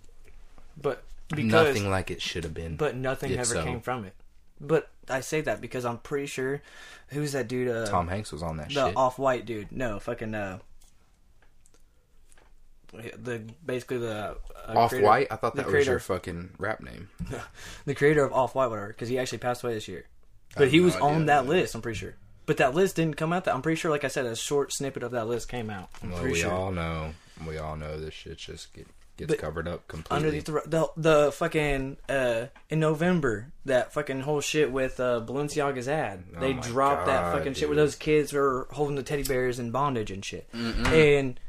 But 0.80 1.04
because 1.28 1.50
nothing 1.52 1.90
like 1.90 2.10
it 2.10 2.22
should 2.22 2.44
have 2.44 2.54
been. 2.54 2.76
but 2.76 2.96
nothing 2.96 3.32
ever 3.32 3.44
so. 3.44 3.64
came 3.64 3.80
from 3.80 4.04
it. 4.04 4.14
But 4.60 4.90
I 5.08 5.20
say 5.20 5.40
that 5.42 5.60
because 5.60 5.84
I'm 5.84 5.98
pretty 5.98 6.26
sure 6.26 6.62
who's 7.08 7.32
that 7.32 7.48
dude 7.48 7.68
uh 7.68 7.86
Tom 7.86 8.08
Hanks 8.08 8.32
was 8.32 8.42
on 8.42 8.56
that 8.58 8.68
the 8.68 8.86
shit. 8.86 8.96
off 8.96 9.18
white 9.18 9.44
dude. 9.44 9.72
No, 9.72 9.98
fucking 9.98 10.34
uh 10.34 10.58
the 12.92 13.42
basically 13.64 13.98
the 13.98 14.36
uh, 14.68 14.74
Off 14.78 14.90
creator- 14.90 15.06
White. 15.06 15.26
I 15.30 15.36
thought 15.36 15.54
the 15.54 15.62
that 15.62 15.66
was 15.66 15.72
creator- 15.72 15.90
your 15.92 16.00
fucking 16.00 16.50
rap 16.58 16.80
name. 16.82 17.08
the 17.86 17.94
creator 17.94 18.22
of 18.24 18.32
Off 18.32 18.54
White, 18.54 18.68
whatever, 18.68 18.88
because 18.88 19.08
he 19.08 19.18
actually 19.18 19.38
passed 19.38 19.62
away 19.64 19.74
this 19.74 19.88
year. 19.88 20.04
But 20.54 20.64
have 20.64 20.72
he 20.72 20.78
no 20.78 20.84
was 20.84 20.96
idea. 20.96 21.06
on 21.08 21.26
that 21.26 21.46
list. 21.46 21.74
I'm 21.74 21.82
pretty 21.82 21.98
sure. 21.98 22.14
But 22.44 22.56
that 22.58 22.74
list 22.74 22.96
didn't 22.96 23.16
come 23.16 23.32
out. 23.32 23.44
That 23.44 23.54
I'm 23.54 23.62
pretty 23.62 23.76
sure. 23.80 23.90
Like 23.90 24.04
I 24.04 24.08
said, 24.08 24.26
a 24.26 24.36
short 24.36 24.72
snippet 24.72 25.02
of 25.02 25.12
that 25.12 25.26
list 25.26 25.48
came 25.48 25.70
out. 25.70 25.88
I'm 26.02 26.10
Well, 26.10 26.20
pretty 26.20 26.34
we 26.34 26.40
sure. 26.40 26.52
all 26.52 26.72
know. 26.72 27.12
We 27.46 27.56
all 27.58 27.76
know 27.76 27.98
this 27.98 28.12
shit 28.14 28.36
just 28.38 28.72
get, 28.74 28.86
gets 29.16 29.28
But 29.30 29.38
covered 29.38 29.66
up 29.66 29.88
completely. 29.88 30.16
Underneath 30.26 30.44
the, 30.44 30.62
the 30.66 30.88
the 31.24 31.32
fucking 31.32 31.96
uh 32.08 32.46
in 32.68 32.78
November 32.80 33.52
that 33.64 33.92
fucking 33.94 34.20
whole 34.20 34.40
shit 34.40 34.70
with 34.70 35.00
uh 35.00 35.22
Balenciaga's 35.24 35.88
ad. 35.88 36.24
Oh 36.36 36.40
they 36.40 36.52
my 36.52 36.60
dropped 36.60 37.06
that 37.06 37.20
God, 37.22 37.38
fucking 37.38 37.54
shit 37.54 37.68
where 37.68 37.76
dude. 37.76 37.86
those 37.86 37.94
kids 37.96 38.32
were 38.32 38.68
holding 38.72 38.96
the 38.96 39.02
teddy 39.02 39.22
bears 39.22 39.58
in 39.58 39.70
bondage 39.70 40.10
and 40.10 40.24
shit. 40.24 40.46
And 40.52 41.40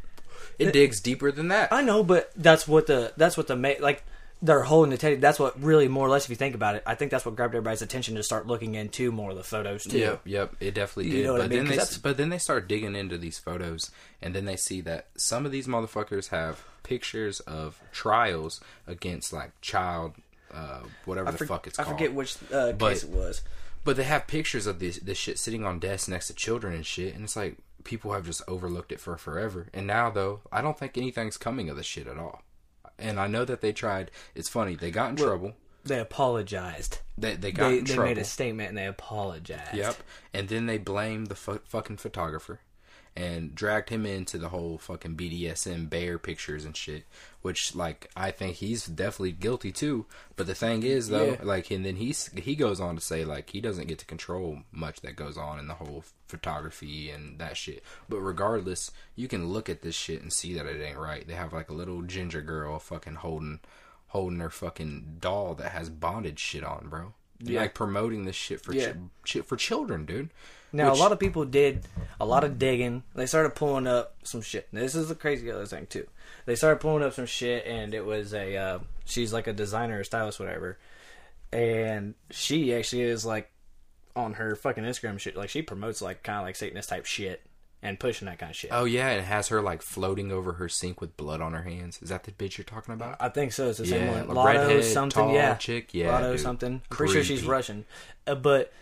it 0.60 0.72
digs 0.74 1.00
deeper 1.02 1.32
than 1.32 1.50
that. 1.50 1.72
I 1.72 1.82
know, 1.82 2.04
but 2.04 2.32
that's 2.36 2.68
what 2.68 2.88
the 2.88 3.14
that's 3.18 3.38
what 3.38 3.48
the 3.48 3.56
ma- 3.56 3.74
like 3.80 4.04
they're 4.42 4.64
holding 4.64 4.92
the 4.92 4.98
teddy. 4.98 5.16
That's 5.16 5.40
what 5.40 5.62
really, 5.64 5.88
more 5.88 6.06
or 6.06 6.10
less, 6.10 6.26
if 6.26 6.30
you 6.30 6.36
think 6.36 6.54
about 6.54 6.76
it, 6.76 6.84
I 6.86 6.96
think 6.96 7.12
that's 7.12 7.26
what 7.26 7.36
grabbed 7.38 7.56
everybody's 7.56 7.82
attention 7.82 8.16
to 8.16 8.24
start 8.24 8.46
looking 8.46 8.76
into 8.76 9.10
more 9.12 9.32
of 9.32 9.38
the 9.38 9.44
photos 9.44 9.86
too. 9.86 9.98
Yep, 9.98 10.22
yep, 10.26 10.56
it 10.60 10.74
definitely 10.74 11.12
You 11.12 11.18
did. 11.20 11.26
know 11.28 11.32
what 11.34 11.42
I 11.42 11.44
but 11.46 11.50
mean? 11.56 11.66
then 11.68 11.78
they, 11.78 11.84
but 12.02 12.18
then 12.18 12.30
they 12.30 12.38
start 12.40 12.68
digging 12.68 12.94
into 12.96 13.18
these 13.18 13.40
photos, 13.40 13.90
and 14.22 14.36
then 14.36 14.44
they 14.44 14.58
see 14.58 14.82
that 14.82 15.08
some 15.16 15.46
of 15.46 15.54
these 15.54 15.66
motherfuckers 15.68 16.28
have 16.30 16.62
pictures 16.84 17.40
of 17.42 17.80
trials 17.94 18.60
against 18.86 19.32
like 19.32 19.52
child, 19.62 20.14
uh, 20.54 20.80
whatever 21.06 21.30
I, 21.30 21.32
the 21.32 21.46
fuck 21.46 21.66
it's 21.68 21.80
I 21.80 21.84
called. 21.86 21.96
forget 21.98 22.14
which 22.14 22.36
uh, 22.52 22.74
But- 22.74 22.90
case 22.90 23.04
it 23.06 23.10
was. 23.12 23.42
But 23.84 23.98
they 23.98 24.04
have 24.04 24.28
pictures 24.28 24.66
of 24.68 24.80
this 24.80 24.98
this 25.00 25.18
shit 25.18 25.38
sitting 25.38 25.66
on 25.66 25.80
desks 25.80 26.08
next 26.08 26.28
to 26.28 26.34
children 26.34 26.74
and 26.74 26.86
shit, 26.86 27.14
and 27.16 27.24
it's 27.26 27.36
like 27.36 27.58
people 27.84 28.14
have 28.14 28.26
just 28.26 28.42
overlooked 28.48 28.92
it 28.94 29.00
for 29.00 29.18
forever. 29.18 29.68
And 29.74 29.86
now 29.88 30.10
though, 30.10 30.42
I 30.52 30.62
don't 30.62 30.78
think 30.80 30.98
anything's 30.98 31.38
coming 31.38 31.70
of 31.70 31.76
this 31.78 31.86
shit 31.86 32.08
at 32.08 32.18
all. 32.18 32.42
And 32.98 33.20
I 33.20 33.28
know 33.28 33.44
that 33.46 33.62
they 33.62 33.74
tried. 33.74 34.12
It's 34.36 34.48
funny 34.50 34.76
they 34.76 34.92
got 34.92 35.10
in 35.10 35.16
trouble. 35.18 35.54
They 35.84 36.00
apologized. 36.00 37.00
They 37.18 37.36
they 37.36 37.52
got 37.52 37.70
They, 37.70 37.80
in 37.80 37.84
they 37.84 37.94
trouble. 37.96 38.10
made 38.10 38.18
a 38.18 38.24
statement 38.24 38.70
and 38.70 38.78
they 38.78 38.86
apologized. 38.86 39.74
Yep. 39.76 39.96
And 40.34 40.48
then 40.48 40.66
they 40.66 40.78
blamed 40.78 41.28
the 41.28 41.36
fu- 41.36 41.60
fucking 41.68 41.98
photographer 41.98 42.62
and 43.16 43.54
dragged 43.54 43.90
him 43.90 44.06
into 44.06 44.38
the 44.38 44.50
whole 44.50 44.78
fucking 44.78 45.16
BDSM 45.16 45.90
bear 45.90 46.18
pictures 46.18 46.66
and 46.66 46.76
shit. 46.76 47.06
Which, 47.42 47.76
like, 47.76 48.10
I 48.16 48.32
think 48.32 48.56
he's 48.56 48.86
definitely 48.86 49.34
guilty 49.34 49.72
too. 49.72 50.06
But 50.36 50.48
the 50.48 50.56
thing 50.56 50.84
is, 50.84 51.10
though, 51.10 51.32
Yeah. 51.34 51.42
like, 51.44 51.70
and 51.72 51.86
then 51.86 51.98
he's 51.98 52.28
he 52.30 52.56
goes 52.56 52.80
on 52.80 52.96
to 52.96 53.02
say 53.02 53.26
like 53.26 53.50
he 53.50 53.60
doesn't 53.62 53.88
get 53.88 54.00
to 54.00 54.06
control 54.06 54.60
much 54.72 55.02
that 55.02 55.16
goes 55.16 55.38
on 55.38 55.60
in 55.60 55.68
the 55.68 55.74
whole 55.76 56.04
photography 56.28 57.10
and 57.12 57.38
that 57.40 57.58
shit. 57.58 57.84
But 58.10 58.20
regardless, 58.22 58.92
you 59.16 59.28
can 59.28 59.48
look 59.48 59.70
at 59.70 59.82
this 59.82 59.96
shit 59.96 60.22
and 60.22 60.32
see 60.34 60.54
that 60.56 60.66
it 60.66 60.82
ain't 60.82 60.98
right. 60.98 61.28
They 61.28 61.34
have 61.36 61.54
like 61.54 61.70
a 61.70 61.74
little 61.74 62.02
ginger 62.02 62.42
girl 62.42 62.80
fucking 62.80 63.16
holding 63.16 63.60
holding 64.08 64.40
her 64.40 64.50
fucking 64.50 65.18
doll 65.20 65.56
that 65.56 65.72
has 65.72 65.90
bondage 65.90 66.40
shit 66.40 66.64
on, 66.64 66.88
bro. 66.90 67.14
Yeah. 67.44 67.62
Like 67.62 67.74
promoting 67.74 68.26
this 68.26 68.36
shit 68.36 68.62
for 68.62 68.74
Yeah. 68.74 68.94
chi- 68.94 69.00
shit 69.26 69.46
for 69.46 69.56
children, 69.58 70.06
dude. 70.06 70.30
Now 70.72 70.90
Which- 70.90 71.00
a 71.00 71.02
lot 71.04 71.12
of 71.12 71.20
people 71.20 71.46
did 71.46 71.86
a 72.20 72.26
lot 72.26 72.44
of 72.44 72.58
digging. 72.58 73.04
They 73.16 73.26
started 73.26 73.54
pulling 73.56 73.86
up 73.86 74.16
some 74.24 74.42
shit. 74.42 74.68
This 74.72 74.96
is 74.96 75.10
the 75.10 75.16
crazy 75.16 75.52
other 75.52 75.66
thing 75.66 75.86
too. 75.88 76.08
They 76.46 76.56
started 76.56 76.80
pulling 76.80 77.04
up 77.04 77.14
some 77.14 77.26
shit, 77.28 77.66
and 77.68 77.94
it 77.94 78.06
was 78.06 78.34
a 78.34 78.56
uh, 78.58 78.80
she's 79.06 79.32
like 79.34 79.48
a 79.48 79.54
designer 79.54 80.00
or 80.00 80.04
stylist, 80.04 80.40
whatever. 80.40 80.78
And 81.52 82.16
she 82.32 82.74
actually 82.74 83.04
is 83.04 83.26
like 83.26 83.52
on 84.16 84.34
her 84.34 84.56
fucking 84.56 84.84
Instagram 84.84 85.20
shit. 85.20 85.36
Like 85.36 85.50
she 85.50 85.62
promotes 85.62 86.02
like 86.02 86.24
kind 86.24 86.40
of 86.40 86.46
like 86.46 86.56
Satanist 86.56 86.90
type 86.90 87.06
shit 87.06 87.42
and 87.84 88.00
pushing 88.00 88.26
that 88.26 88.40
kind 88.40 88.50
of 88.50 88.56
shit. 88.56 88.72
Oh 88.74 88.86
yeah, 88.86 89.10
it 89.12 89.24
has 89.24 89.50
her 89.50 89.62
like 89.62 89.84
floating 89.84 90.32
over 90.32 90.54
her 90.54 90.68
sink 90.68 91.00
with 91.02 91.16
blood 91.18 91.42
on 91.42 91.54
her 91.54 91.62
hands. 91.62 92.00
Is 92.02 92.10
that 92.10 92.24
the 92.24 92.32
bitch 92.32 92.58
you're 92.58 92.66
talking 92.66 92.96
about? 92.96 93.18
I 93.20 93.30
think 93.30 93.52
so. 93.54 93.70
It's 93.70 93.78
the 93.78 93.86
same 93.86 94.06
Yeah, 94.08 94.12
one. 94.22 94.30
a 94.30 94.34
Lotta 94.34 94.58
redhead, 94.60 94.84
something. 94.86 95.24
tall 95.26 95.34
yeah, 95.36 95.54
chick, 95.56 95.94
yeah, 95.94 96.12
Lotta 96.14 96.32
dude. 96.32 96.40
something. 96.40 96.74
I'm 96.74 96.82
pretty 96.90 97.14
sure 97.14 97.24
she's 97.24 97.44
Russian, 97.44 97.86
uh, 98.26 98.34
but 98.36 98.74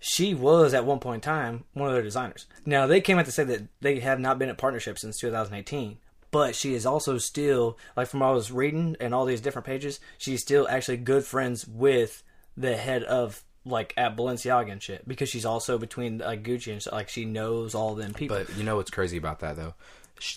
she 0.00 0.32
was 0.34 0.74
at 0.74 0.84
one 0.84 0.98
point 1.00 1.16
in 1.16 1.20
time 1.20 1.64
one 1.74 1.88
of 1.88 1.94
their 1.94 2.02
designers. 2.02 2.46
Now 2.66 2.86
they 2.86 3.00
came 3.00 3.18
out 3.18 3.26
to 3.26 3.32
say 3.32 3.44
that 3.44 3.68
they 3.80 4.00
have 4.00 4.18
not 4.18 4.38
been 4.38 4.48
in 4.48 4.56
partnership 4.56 4.98
since 4.98 5.18
2018. 5.20 5.98
But 6.30 6.54
she 6.54 6.74
is 6.74 6.84
also 6.84 7.16
still 7.16 7.78
like 7.96 8.06
from 8.08 8.20
what 8.20 8.26
I 8.26 8.32
was 8.32 8.52
reading 8.52 8.96
and 9.00 9.14
all 9.14 9.24
these 9.24 9.40
different 9.40 9.64
pages, 9.66 9.98
she's 10.18 10.42
still 10.42 10.68
actually 10.68 10.98
good 10.98 11.24
friends 11.24 11.66
with 11.66 12.22
the 12.54 12.76
head 12.76 13.02
of 13.04 13.42
like 13.68 13.94
at 13.96 14.16
Balenciaga 14.16 14.72
and 14.72 14.82
shit 14.82 15.06
because 15.06 15.28
she's 15.28 15.44
also 15.44 15.78
between 15.78 16.18
like 16.18 16.42
Gucci 16.42 16.72
and 16.72 16.82
shit. 16.82 16.92
Like 16.92 17.08
she 17.08 17.24
knows 17.24 17.74
all 17.74 17.94
them 17.94 18.14
people. 18.14 18.36
But 18.36 18.56
you 18.56 18.64
know 18.64 18.76
what's 18.76 18.90
crazy 18.90 19.16
about 19.16 19.40
that 19.40 19.56
though? 19.56 19.74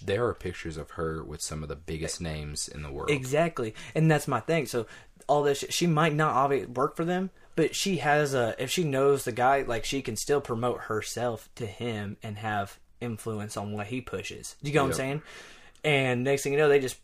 There 0.04 0.26
are 0.28 0.34
pictures 0.36 0.78
of 0.78 0.92
her 0.92 1.24
with 1.24 1.42
some 1.42 1.64
of 1.64 1.70
the 1.70 1.76
biggest 1.76 2.22
names 2.22 2.68
in 2.68 2.84
the 2.84 2.92
world. 2.92 3.10
Exactly, 3.10 3.74
and 3.96 4.12
that's 4.12 4.28
my 4.28 4.40
thing. 4.40 4.68
So 4.68 4.86
all 5.28 5.44
this, 5.44 5.60
shit, 5.60 5.74
she 5.74 5.88
might 5.88 6.14
not 6.14 6.36
obviously 6.36 6.68
work 6.68 6.96
for 6.96 7.06
them, 7.06 7.32
but 7.56 7.76
she 7.76 7.98
has 7.98 8.34
a. 8.34 8.56
If 8.60 8.70
she 8.70 8.84
knows 8.84 9.24
the 9.24 9.32
guy, 9.32 9.64
like 9.64 9.86
she 9.86 10.02
can 10.02 10.16
still 10.16 10.42
promote 10.42 10.82
herself 10.82 11.50
to 11.56 11.66
him 11.66 12.18
and 12.22 12.38
have 12.38 12.80
influence 13.00 13.58
on 13.58 13.72
what 13.72 13.88
he 13.88 14.02
pushes. 14.02 14.56
You 14.62 14.72
get 14.72 14.82
what 14.82 14.90
I'm 14.90 14.94
saying? 14.94 15.22
And 15.84 16.24
next 16.24 16.44
thing 16.44 16.54
you 16.54 16.60
know, 16.60 16.70
they 16.70 16.80
just 16.80 16.98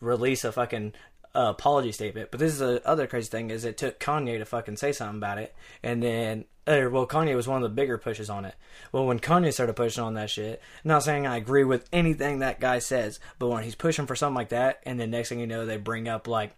release 0.00 0.44
a 0.44 0.52
fucking 0.52 0.92
uh, 1.34 1.52
apology 1.56 1.92
statement. 1.92 2.30
But 2.30 2.40
this 2.40 2.52
is 2.52 2.58
the 2.58 2.82
other 2.86 3.06
crazy 3.06 3.28
thing 3.28 3.50
is 3.50 3.64
it 3.64 3.76
took 3.76 3.98
Kanye 3.98 4.38
to 4.38 4.44
fucking 4.44 4.76
say 4.76 4.92
something 4.92 5.18
about 5.18 5.38
it, 5.38 5.54
and 5.82 6.02
then. 6.02 6.44
Or, 6.68 6.88
well, 6.88 7.06
Kanye 7.06 7.34
was 7.34 7.48
one 7.48 7.56
of 7.56 7.68
the 7.68 7.74
bigger 7.74 7.98
pushes 7.98 8.30
on 8.30 8.44
it. 8.44 8.54
Well, 8.92 9.04
when 9.04 9.18
Kanye 9.18 9.52
started 9.52 9.74
pushing 9.74 10.04
on 10.04 10.14
that 10.14 10.30
shit, 10.30 10.62
not 10.84 11.02
saying 11.02 11.26
I 11.26 11.36
agree 11.36 11.64
with 11.64 11.88
anything 11.92 12.38
that 12.38 12.60
guy 12.60 12.78
says, 12.78 13.18
but 13.40 13.48
when 13.48 13.64
he's 13.64 13.74
pushing 13.74 14.06
for 14.06 14.14
something 14.14 14.36
like 14.36 14.50
that, 14.50 14.80
and 14.84 15.00
then 15.00 15.10
next 15.10 15.30
thing 15.30 15.40
you 15.40 15.48
know, 15.48 15.66
they 15.66 15.78
bring 15.78 16.06
up 16.06 16.28
like 16.28 16.54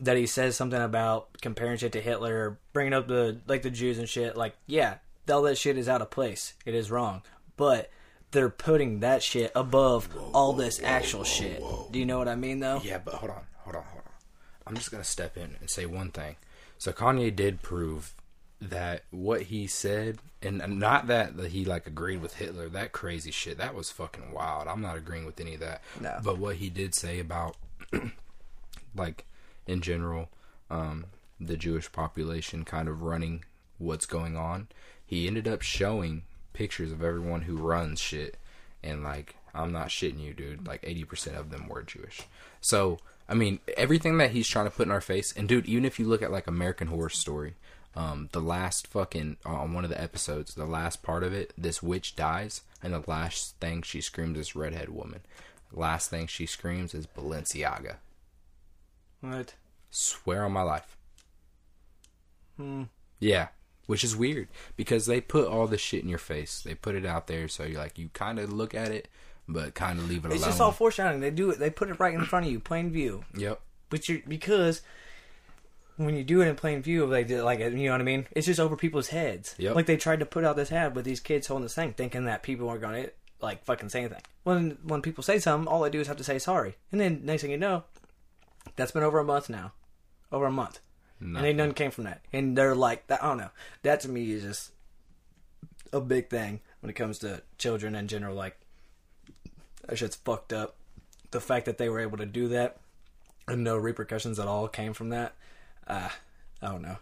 that 0.00 0.16
he 0.16 0.26
says 0.26 0.56
something 0.56 0.80
about 0.80 1.40
comparing 1.40 1.76
shit 1.76 1.92
to 1.92 2.00
Hitler, 2.00 2.58
bringing 2.72 2.92
up 2.92 3.08
the 3.08 3.40
like 3.46 3.62
the 3.62 3.70
Jews 3.70 3.98
and 3.98 4.08
shit. 4.08 4.36
Like, 4.36 4.56
yeah, 4.66 4.96
all 5.30 5.42
that 5.42 5.58
shit 5.58 5.78
is 5.78 5.88
out 5.88 6.02
of 6.02 6.10
place. 6.10 6.54
It 6.64 6.74
is 6.74 6.90
wrong, 6.90 7.22
but 7.56 7.90
they're 8.30 8.50
putting 8.50 9.00
that 9.00 9.22
shit 9.22 9.52
above 9.54 10.08
all 10.34 10.52
this 10.52 10.80
actual 10.82 11.24
shit. 11.24 11.62
Do 11.90 11.98
you 11.98 12.06
know 12.06 12.18
what 12.18 12.28
I 12.28 12.36
mean, 12.36 12.60
though? 12.60 12.80
Yeah, 12.84 12.98
but 12.98 13.14
hold 13.14 13.30
on, 13.30 13.42
hold 13.66 13.76
on, 13.76 13.84
hold 13.90 14.04
on. 14.06 14.12
I'm 14.66 14.76
just 14.76 14.90
gonna 14.90 15.04
step 15.04 15.36
in 15.36 15.56
and 15.60 15.68
say 15.68 15.86
one 15.86 16.10
thing. 16.10 16.36
So 16.78 16.92
Kanye 16.92 17.34
did 17.34 17.62
prove 17.62 18.14
that 18.60 19.04
what 19.10 19.42
he 19.42 19.66
said, 19.66 20.18
and 20.40 20.78
not 20.78 21.08
that 21.08 21.34
he 21.48 21.64
like 21.64 21.86
agreed 21.86 22.22
with 22.22 22.36
Hitler. 22.36 22.68
That 22.68 22.92
crazy 22.92 23.30
shit. 23.30 23.58
That 23.58 23.74
was 23.74 23.90
fucking 23.90 24.32
wild. 24.32 24.68
I'm 24.68 24.80
not 24.80 24.96
agreeing 24.96 25.26
with 25.26 25.40
any 25.40 25.54
of 25.54 25.60
that. 25.60 25.82
No. 26.00 26.18
But 26.22 26.38
what 26.38 26.56
he 26.56 26.70
did 26.70 26.94
say 26.94 27.20
about, 27.20 27.56
like, 28.94 29.26
in 29.66 29.80
general, 29.80 30.30
um, 30.70 31.06
the 31.40 31.56
Jewish 31.56 31.90
population 31.92 32.64
kind 32.64 32.88
of 32.88 33.02
running 33.02 33.44
what's 33.78 34.06
going 34.06 34.36
on. 34.36 34.68
He 35.04 35.26
ended 35.26 35.46
up 35.46 35.62
showing 35.62 36.22
pictures 36.52 36.92
of 36.92 37.02
everyone 37.02 37.42
who 37.42 37.56
runs 37.56 38.00
shit, 38.00 38.36
and 38.82 39.04
like, 39.04 39.36
I'm 39.54 39.72
not 39.72 39.88
shitting 39.88 40.20
you, 40.20 40.32
dude. 40.32 40.66
Like, 40.66 40.82
80% 40.82 41.38
of 41.38 41.50
them 41.50 41.68
were 41.68 41.82
Jewish. 41.82 42.22
So, 42.60 42.98
I 43.28 43.34
mean, 43.34 43.60
everything 43.76 44.18
that 44.18 44.30
he's 44.30 44.48
trying 44.48 44.66
to 44.66 44.70
put 44.70 44.86
in 44.86 44.92
our 44.92 45.00
face, 45.00 45.32
and 45.36 45.48
dude, 45.48 45.66
even 45.66 45.84
if 45.84 45.98
you 45.98 46.06
look 46.06 46.22
at 46.22 46.30
like 46.30 46.46
American 46.46 46.88
Horror 46.88 47.08
Story, 47.08 47.54
um, 47.96 48.28
the 48.32 48.40
last 48.40 48.86
fucking 48.86 49.38
uh, 49.44 49.54
on 49.54 49.72
one 49.72 49.84
of 49.84 49.90
the 49.90 50.00
episodes, 50.00 50.54
the 50.54 50.66
last 50.66 51.02
part 51.02 51.24
of 51.24 51.32
it, 51.32 51.52
this 51.56 51.82
witch 51.82 52.14
dies, 52.14 52.62
and 52.82 52.92
the 52.92 53.02
last 53.06 53.56
thing 53.58 53.82
she 53.82 54.00
screams 54.00 54.38
is 54.38 54.54
redhead 54.54 54.90
woman. 54.90 55.20
Last 55.72 56.10
thing 56.10 56.26
she 56.26 56.46
screams 56.46 56.94
is 56.94 57.06
Balenciaga. 57.06 57.96
What? 59.20 59.54
Swear 59.90 60.44
on 60.44 60.52
my 60.52 60.62
life. 60.62 60.96
Hmm. 62.56 62.84
Yeah, 63.18 63.48
which 63.86 64.04
is 64.04 64.14
weird 64.14 64.48
because 64.76 65.06
they 65.06 65.20
put 65.20 65.48
all 65.48 65.66
this 65.66 65.80
shit 65.80 66.02
in 66.02 66.08
your 66.08 66.18
face. 66.18 66.60
They 66.60 66.74
put 66.74 66.94
it 66.94 67.06
out 67.06 67.26
there 67.26 67.48
so 67.48 67.64
you 67.64 67.78
like 67.78 67.98
you 67.98 68.10
kind 68.12 68.38
of 68.38 68.52
look 68.52 68.74
at 68.74 68.90
it, 68.90 69.08
but 69.48 69.74
kind 69.74 69.98
of 69.98 70.08
leave 70.08 70.24
it 70.24 70.28
It's 70.28 70.36
alone. 70.36 70.36
It's 70.36 70.44
just 70.46 70.60
all 70.60 70.72
foreshadowing. 70.72 71.20
They 71.20 71.30
do 71.30 71.50
it. 71.50 71.58
They 71.58 71.70
put 71.70 71.88
it 71.90 72.00
right 72.00 72.14
in 72.14 72.24
front 72.24 72.46
of 72.46 72.52
you, 72.52 72.60
plain 72.60 72.90
view. 72.90 73.24
yep. 73.34 73.60
But 73.88 74.08
you 74.08 74.22
because 74.26 74.82
when 75.96 76.16
you 76.16 76.24
do 76.24 76.40
it 76.42 76.48
in 76.48 76.56
plain 76.56 76.82
view, 76.82 77.04
of 77.04 77.10
like 77.10 77.30
like 77.30 77.60
you 77.60 77.70
know 77.70 77.92
what 77.92 78.00
I 78.00 78.04
mean, 78.04 78.26
it's 78.32 78.46
just 78.46 78.60
over 78.60 78.76
people's 78.76 79.08
heads. 79.08 79.54
Yep. 79.58 79.74
Like 79.74 79.86
they 79.86 79.96
tried 79.96 80.20
to 80.20 80.26
put 80.26 80.44
out 80.44 80.56
this 80.56 80.72
ad 80.72 80.94
with 80.94 81.04
these 81.04 81.20
kids 81.20 81.46
holding 81.46 81.64
this 81.64 81.74
thing, 81.74 81.92
thinking 81.92 82.24
that 82.24 82.42
people 82.42 82.68
aren't 82.68 82.80
going 82.82 83.04
to 83.04 83.12
like 83.40 83.64
fucking 83.64 83.88
say 83.88 84.00
anything. 84.00 84.22
When 84.42 84.78
when 84.82 85.02
people 85.02 85.22
say 85.22 85.38
something, 85.38 85.68
all 85.68 85.82
they 85.82 85.90
do 85.90 86.00
is 86.00 86.08
have 86.08 86.16
to 86.16 86.24
say 86.24 86.38
sorry, 86.38 86.76
and 86.92 87.00
then 87.00 87.20
next 87.24 87.42
thing 87.42 87.50
you 87.50 87.58
know, 87.58 87.84
that's 88.74 88.92
been 88.92 89.02
over 89.02 89.18
a 89.18 89.24
month 89.24 89.48
now, 89.48 89.72
over 90.32 90.46
a 90.46 90.52
month, 90.52 90.80
and 91.20 91.36
ain't 91.38 91.56
nothing 91.56 91.74
came 91.74 91.90
from 91.90 92.04
that. 92.04 92.22
And 92.32 92.58
they're 92.58 92.74
like, 92.74 93.06
that, 93.06 93.22
I 93.22 93.28
don't 93.28 93.38
know. 93.38 93.50
That 93.82 94.00
to 94.00 94.08
me 94.08 94.30
is 94.32 94.42
just 94.42 94.72
a 95.92 96.00
big 96.00 96.28
thing 96.28 96.60
when 96.80 96.90
it 96.90 96.94
comes 96.94 97.18
to 97.20 97.42
children 97.58 97.94
in 97.94 98.08
general. 98.08 98.34
Like 98.34 98.58
that 99.86 99.96
shit's 99.98 100.16
fucked 100.16 100.52
up. 100.52 100.76
The 101.30 101.40
fact 101.40 101.66
that 101.66 101.78
they 101.78 101.88
were 101.88 102.00
able 102.00 102.18
to 102.18 102.26
do 102.26 102.48
that 102.48 102.76
and 103.48 103.62
no 103.64 103.76
repercussions 103.76 104.38
at 104.38 104.46
all 104.46 104.68
came 104.68 104.92
from 104.92 105.10
that. 105.10 105.34
Uh, 105.86 106.08
I 106.62 106.66
don't 106.68 106.82
know. 106.82 106.96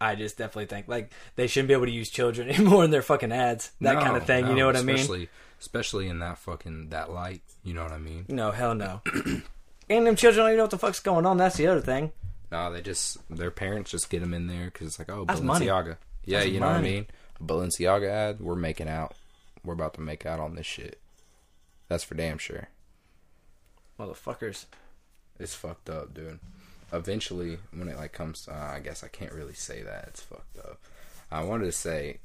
I 0.00 0.14
just 0.16 0.36
definitely 0.36 0.66
think 0.66 0.88
like 0.88 1.12
they 1.36 1.46
shouldn't 1.46 1.68
be 1.68 1.74
able 1.74 1.86
to 1.86 1.92
use 1.92 2.10
children 2.10 2.48
anymore 2.50 2.84
in 2.84 2.90
their 2.90 3.02
fucking 3.02 3.32
ads. 3.32 3.70
That 3.80 3.94
No, 3.96 4.00
kind 4.00 4.16
of 4.16 4.26
thing. 4.26 4.46
you 4.48 4.54
know 4.54 4.66
what 4.66 4.76
I 4.76 4.82
mean? 4.82 4.96
especially, 4.96 5.28
Especially 5.60 6.08
in 6.08 6.18
that 6.18 6.38
fucking 6.38 6.90
that 6.90 7.10
light. 7.12 7.42
You 7.62 7.74
know 7.74 7.82
what 7.84 7.92
I 7.92 7.98
mean? 7.98 8.26
No, 8.28 8.50
hell 8.50 8.74
no. 8.74 9.00
and 9.88 10.06
them 10.06 10.16
children 10.16 10.44
don't 10.44 10.48
even 10.50 10.56
know 10.58 10.64
what 10.64 10.70
the 10.70 10.78
fuck's 10.78 11.00
going 11.00 11.24
on. 11.26 11.36
That's 11.38 11.56
the 11.56 11.66
other 11.68 11.80
thing. 11.80 12.12
No, 12.52 12.72
they 12.72 12.82
just 12.82 13.16
their 13.30 13.50
parents 13.50 13.90
just 13.90 14.10
get 14.10 14.20
them 14.20 14.34
in 14.34 14.46
there 14.46 14.66
because 14.66 14.88
it's 14.88 14.98
like, 14.98 15.10
oh, 15.10 15.24
That's 15.26 15.40
money. 15.40 15.66
Balenciaga. 15.66 15.96
Yeah, 16.24 16.40
That's 16.40 16.50
you 16.50 16.60
know 16.60 16.66
what 16.66 16.76
I 16.76 16.80
mean. 16.82 17.06
Balenciaga 17.42 18.08
ad. 18.10 18.40
We're 18.40 18.54
making 18.56 18.88
out. 18.88 19.14
We're 19.64 19.74
about 19.74 19.94
to 19.94 20.00
make 20.02 20.26
out 20.26 20.40
on 20.40 20.54
this 20.54 20.66
shit. 20.66 21.00
That's 21.94 22.02
for 22.02 22.16
damn 22.16 22.38
sure. 22.38 22.66
Motherfuckers. 24.00 24.64
It's 25.38 25.54
fucked 25.54 25.88
up, 25.88 26.12
dude. 26.12 26.40
Eventually, 26.92 27.58
when 27.72 27.88
it 27.88 27.96
like 27.96 28.12
comes, 28.12 28.48
uh, 28.50 28.72
I 28.74 28.80
guess 28.80 29.04
I 29.04 29.06
can't 29.08 29.30
really 29.32 29.54
say 29.54 29.82
that. 29.82 30.06
It's 30.08 30.20
fucked 30.20 30.58
up. 30.58 30.80
I 31.30 31.44
wanted 31.44 31.66
to 31.66 31.72
say 31.72 32.18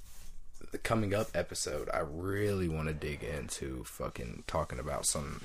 the 0.71 0.79
coming 0.79 1.13
up 1.13 1.27
episode. 1.35 1.87
I 1.93 1.99
really 1.99 2.67
want 2.67 2.87
to 2.87 2.95
dig 2.95 3.21
into 3.23 3.83
fucking 3.83 4.45
talking 4.47 4.79
about 4.79 5.05
some 5.05 5.39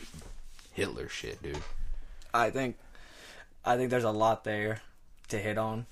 Hitler 0.73 1.11
shit, 1.11 1.43
dude. 1.43 1.61
I 2.33 2.49
think 2.49 2.76
I 3.62 3.76
think 3.76 3.90
there's 3.90 4.04
a 4.04 4.11
lot 4.11 4.45
there 4.45 4.81
to 5.28 5.38
hit 5.38 5.59
on 5.59 5.85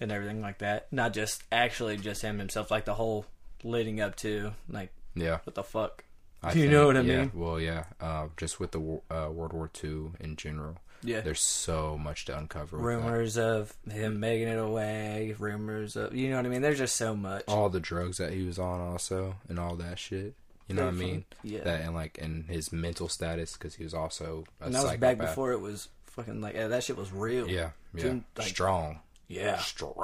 and 0.00 0.10
everything 0.10 0.40
like 0.40 0.58
that. 0.58 0.92
Not 0.92 1.12
just 1.14 1.44
actually 1.52 1.96
just 1.96 2.22
him 2.22 2.40
himself, 2.40 2.72
like 2.72 2.86
the 2.86 2.94
whole 2.94 3.26
leading 3.62 4.00
up 4.00 4.16
to 4.16 4.50
like 4.68 4.90
Yeah. 5.14 5.38
what 5.44 5.54
the 5.54 5.62
fuck. 5.62 6.02
I 6.42 6.52
Do 6.52 6.60
you 6.60 6.70
know 6.70 6.86
what 6.86 6.96
I 6.96 7.00
yeah, 7.00 7.20
mean? 7.22 7.32
Well, 7.34 7.58
yeah. 7.60 7.84
Uh, 8.00 8.28
just 8.36 8.60
with 8.60 8.70
the 8.72 8.80
uh, 9.10 9.28
World 9.30 9.52
War 9.52 9.70
II 9.82 10.12
in 10.20 10.36
general, 10.36 10.76
Yeah. 11.02 11.20
there's 11.20 11.40
so 11.40 11.98
much 11.98 12.26
to 12.26 12.38
uncover. 12.38 12.76
Rumors 12.76 13.36
of 13.36 13.74
him 13.90 14.20
making 14.20 14.48
it 14.48 14.58
away, 14.58 15.34
rumors 15.38 15.96
of 15.96 16.14
you 16.14 16.30
know 16.30 16.36
what 16.36 16.46
I 16.46 16.48
mean. 16.48 16.62
There's 16.62 16.78
just 16.78 16.96
so 16.96 17.16
much. 17.16 17.44
all 17.48 17.68
the 17.68 17.80
drugs 17.80 18.18
that 18.18 18.32
he 18.32 18.44
was 18.44 18.58
on, 18.58 18.80
also, 18.80 19.34
and 19.48 19.58
all 19.58 19.74
that 19.76 19.98
shit. 19.98 20.34
You 20.68 20.74
know 20.74 20.84
what 20.84 20.94
I 20.94 20.96
mean? 20.98 21.24
Yeah. 21.42 21.64
That 21.64 21.80
and 21.80 21.94
like 21.94 22.18
and 22.20 22.44
his 22.46 22.72
mental 22.72 23.08
status 23.08 23.54
because 23.54 23.74
he 23.76 23.84
was 23.84 23.94
also 23.94 24.44
a 24.60 24.66
and 24.66 24.74
that 24.74 24.84
was 24.84 24.96
back 24.98 25.16
before 25.18 25.52
it 25.52 25.60
was 25.60 25.88
fucking 26.08 26.40
like 26.42 26.54
that 26.54 26.84
shit 26.84 26.96
was 26.96 27.10
real. 27.10 27.48
Yeah, 27.48 27.70
yeah. 27.94 28.16
Like- 28.36 28.48
Strong. 28.48 29.00
Yeah. 29.28 29.58
Strong. 29.58 29.94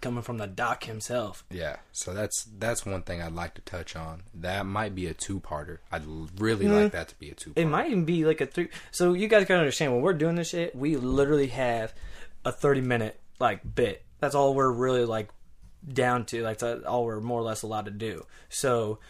Coming 0.00 0.22
from 0.22 0.38
the 0.38 0.46
doc 0.46 0.84
himself. 0.84 1.44
Yeah, 1.50 1.76
so 1.92 2.14
that's 2.14 2.44
that's 2.58 2.86
one 2.86 3.02
thing 3.02 3.20
I'd 3.20 3.32
like 3.34 3.52
to 3.54 3.60
touch 3.60 3.94
on. 3.94 4.22
That 4.32 4.64
might 4.64 4.94
be 4.94 5.06
a 5.06 5.12
two-parter. 5.12 5.78
I'd 5.92 6.06
really 6.40 6.64
Mm. 6.64 6.84
like 6.84 6.92
that 6.92 7.08
to 7.08 7.18
be 7.18 7.30
a 7.30 7.34
two. 7.34 7.52
It 7.54 7.66
might 7.66 7.88
even 7.88 8.06
be 8.06 8.24
like 8.24 8.40
a 8.40 8.46
three. 8.46 8.70
So 8.90 9.12
you 9.12 9.28
guys 9.28 9.46
gotta 9.46 9.60
understand 9.60 9.92
when 9.92 10.00
we're 10.00 10.14
doing 10.14 10.36
this 10.36 10.48
shit, 10.48 10.74
we 10.74 10.96
literally 10.96 11.48
have 11.48 11.92
a 12.46 12.50
thirty 12.52 12.80
minute 12.80 13.20
like 13.38 13.74
bit. 13.74 14.02
That's 14.20 14.34
all 14.34 14.54
we're 14.54 14.70
really 14.72 15.04
like 15.04 15.28
down 15.86 16.24
to. 16.26 16.42
Like 16.42 16.58
that's 16.60 16.84
all 16.84 17.04
we're 17.04 17.20
more 17.20 17.40
or 17.40 17.42
less 17.44 17.60
allowed 17.60 17.84
to 17.84 17.90
do. 17.90 18.24
So 18.48 19.00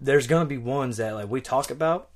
there's 0.00 0.26
gonna 0.26 0.46
be 0.46 0.56
ones 0.58 0.96
that 0.96 1.14
like 1.14 1.28
we 1.28 1.42
talk 1.42 1.70
about, 1.70 2.08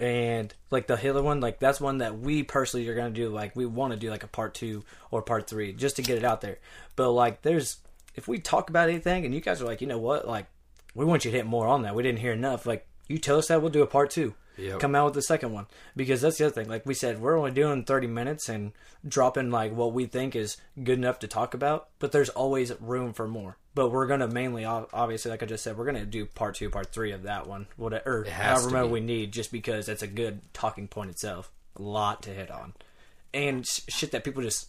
and 0.00 0.52
like 0.70 0.86
the 0.86 0.96
Hitler 0.96 1.22
one, 1.22 1.40
like 1.40 1.58
that's 1.58 1.80
one 1.80 1.98
that 1.98 2.18
we 2.18 2.42
personally 2.42 2.88
are 2.88 2.94
gonna 2.94 3.10
do. 3.10 3.28
Like 3.28 3.54
we 3.54 3.66
want 3.66 3.92
to 3.92 3.98
do 3.98 4.08
like 4.10 4.22
a 4.22 4.28
part 4.28 4.54
two 4.54 4.82
or 5.10 5.20
part 5.20 5.46
three 5.46 5.74
just 5.74 5.96
to 5.96 6.02
get 6.02 6.16
it 6.16 6.24
out 6.24 6.40
there. 6.40 6.58
But 6.96 7.12
like 7.12 7.42
there's 7.42 7.76
if 8.14 8.26
we 8.26 8.38
talk 8.38 8.70
about 8.70 8.88
anything 8.88 9.26
and 9.26 9.34
you 9.34 9.40
guys 9.40 9.60
are 9.60 9.66
like, 9.66 9.82
you 9.82 9.86
know 9.86 9.98
what, 9.98 10.26
like 10.26 10.46
we 10.94 11.04
want 11.04 11.24
you 11.24 11.30
to 11.30 11.36
hit 11.36 11.46
more 11.46 11.68
on 11.68 11.82
that. 11.82 11.94
We 11.94 12.02
didn't 12.02 12.18
hear 12.20 12.32
enough. 12.32 12.64
Like 12.64 12.86
you 13.10 13.18
tell 13.18 13.38
us 13.38 13.48
that 13.48 13.60
we'll 13.60 13.70
do 13.70 13.82
a 13.82 13.86
part 13.86 14.10
two. 14.10 14.34
Yep. 14.56 14.80
Come 14.80 14.94
out 14.94 15.06
with 15.06 15.14
the 15.14 15.22
second 15.22 15.52
one 15.52 15.66
because 15.96 16.20
that's 16.20 16.36
the 16.38 16.46
other 16.46 16.54
thing. 16.54 16.68
Like 16.68 16.84
we 16.84 16.94
said, 16.94 17.20
we're 17.20 17.38
only 17.38 17.50
doing 17.50 17.84
thirty 17.84 18.06
minutes 18.06 18.48
and 18.48 18.72
dropping 19.06 19.50
like 19.50 19.72
what 19.72 19.92
we 19.92 20.06
think 20.06 20.36
is 20.36 20.58
good 20.82 20.98
enough 20.98 21.18
to 21.20 21.28
talk 21.28 21.54
about. 21.54 21.88
But 21.98 22.12
there's 22.12 22.28
always 22.28 22.72
room 22.80 23.12
for 23.12 23.26
more. 23.26 23.56
But 23.74 23.90
we're 23.90 24.06
gonna 24.06 24.28
mainly, 24.28 24.64
obviously, 24.64 25.30
like 25.30 25.42
I 25.42 25.46
just 25.46 25.64
said, 25.64 25.78
we're 25.78 25.86
gonna 25.86 26.04
do 26.04 26.26
part 26.26 26.56
two, 26.56 26.70
part 26.70 26.92
three 26.92 27.12
of 27.12 27.22
that 27.22 27.46
one, 27.46 27.68
whatever, 27.76 28.24
however 28.24 28.82
be. 28.82 28.88
we 28.88 29.00
need, 29.00 29.32
just 29.32 29.50
because 29.50 29.86
that's 29.86 30.02
a 30.02 30.08
good 30.08 30.40
talking 30.52 30.88
point 30.88 31.10
itself. 31.10 31.50
A 31.76 31.82
lot 31.82 32.22
to 32.24 32.30
hit 32.30 32.50
on, 32.50 32.74
and 33.32 33.64
shit 33.66 34.10
that 34.10 34.24
people 34.24 34.42
just, 34.42 34.68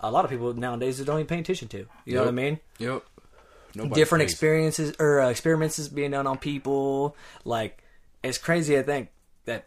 a 0.00 0.10
lot 0.10 0.24
of 0.24 0.30
people 0.30 0.52
nowadays 0.52 1.00
don't 1.00 1.16
even 1.16 1.26
pay 1.26 1.40
attention 1.40 1.68
to. 1.68 1.86
You 2.04 2.14
know 2.14 2.20
what 2.20 2.28
I 2.28 2.32
mean? 2.32 2.60
Yep. 2.78 3.02
Nobody 3.76 3.94
different 4.00 4.22
pays. 4.22 4.32
experiences 4.32 4.94
or 4.98 5.20
uh, 5.20 5.28
experiments 5.28 5.78
is 5.78 5.88
being 5.88 6.12
done 6.12 6.26
on 6.26 6.38
people. 6.38 7.14
Like 7.44 7.82
it's 8.22 8.38
crazy. 8.38 8.78
I 8.78 8.82
think 8.82 9.08
that 9.44 9.66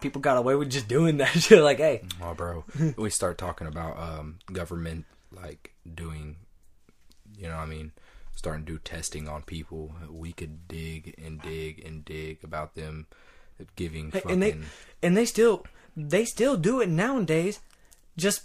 people 0.00 0.20
got 0.20 0.36
away 0.36 0.54
with 0.56 0.70
just 0.70 0.88
doing 0.88 1.18
that 1.18 1.28
shit. 1.42 1.62
Like, 1.62 1.78
hey, 1.78 2.02
Oh, 2.22 2.34
bro, 2.34 2.64
we 2.96 3.10
start 3.10 3.38
talking 3.38 3.66
about 3.66 3.98
um, 3.98 4.38
government 4.52 5.04
like 5.32 5.74
doing, 5.94 6.36
you 7.38 7.48
know, 7.48 7.54
what 7.56 7.62
I 7.62 7.66
mean, 7.66 7.92
starting 8.34 8.64
to 8.66 8.72
do 8.72 8.78
testing 8.78 9.28
on 9.28 9.42
people. 9.42 9.94
We 10.10 10.32
could 10.32 10.66
dig 10.68 11.14
and 11.22 11.40
dig 11.40 11.84
and 11.84 12.04
dig 12.04 12.42
about 12.42 12.74
them 12.74 13.06
giving 13.76 14.10
fucking. 14.10 14.30
and 14.30 14.42
they 14.42 14.56
and 15.02 15.16
they 15.16 15.24
still 15.24 15.64
they 15.96 16.24
still 16.24 16.56
do 16.56 16.80
it 16.80 16.88
nowadays. 16.88 17.60
Just 18.16 18.42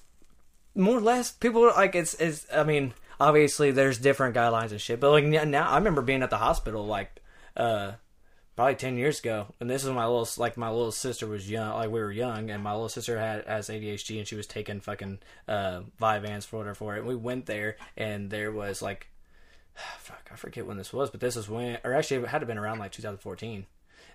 more 0.75 0.97
or 0.97 1.01
less, 1.01 1.31
people 1.31 1.63
like 1.65 1.95
it's 1.95 2.13
it's. 2.15 2.45
I 2.53 2.63
mean, 2.63 2.93
obviously 3.21 3.71
there's 3.71 3.97
different 3.97 4.35
guidelines 4.35 4.71
and 4.71 4.81
shit, 4.81 4.99
but 4.99 5.11
like 5.11 5.25
now 5.25 5.69
I 5.69 5.77
remember 5.77 6.01
being 6.01 6.23
at 6.23 6.29
the 6.29 6.37
hospital 6.37 6.85
like. 6.85 7.21
uh 7.55 7.93
Probably 8.53 8.75
ten 8.75 8.97
years 8.97 9.21
ago, 9.21 9.47
and 9.61 9.69
this 9.69 9.85
is 9.85 9.89
my 9.89 10.05
little 10.05 10.27
like 10.37 10.57
my 10.57 10.69
little 10.69 10.91
sister 10.91 11.25
was 11.25 11.49
young, 11.49 11.73
like 11.73 11.89
we 11.89 12.01
were 12.01 12.11
young, 12.11 12.49
and 12.51 12.61
my 12.61 12.73
little 12.73 12.89
sister 12.89 13.17
had 13.17 13.47
has 13.47 13.69
ADHD, 13.69 14.17
and 14.19 14.27
she 14.27 14.35
was 14.35 14.45
taking 14.45 14.81
fucking 14.81 15.19
uh, 15.47 15.81
Vyvanse 15.99 16.45
for 16.45 16.57
whatever 16.57 16.75
for 16.75 16.95
it. 16.95 16.99
And 16.99 17.07
we 17.07 17.15
went 17.15 17.45
there, 17.45 17.77
and 17.95 18.29
there 18.29 18.51
was 18.51 18.81
like 18.81 19.07
fuck, 19.99 20.29
I 20.31 20.35
forget 20.35 20.67
when 20.67 20.77
this 20.77 20.93
was, 20.93 21.09
but 21.09 21.21
this 21.21 21.37
is 21.37 21.49
when, 21.49 21.77
or 21.83 21.93
actually, 21.93 22.23
it 22.23 22.27
had 22.27 22.39
to 22.39 22.45
been 22.45 22.57
around 22.57 22.79
like 22.79 22.91
2014, 22.91 23.65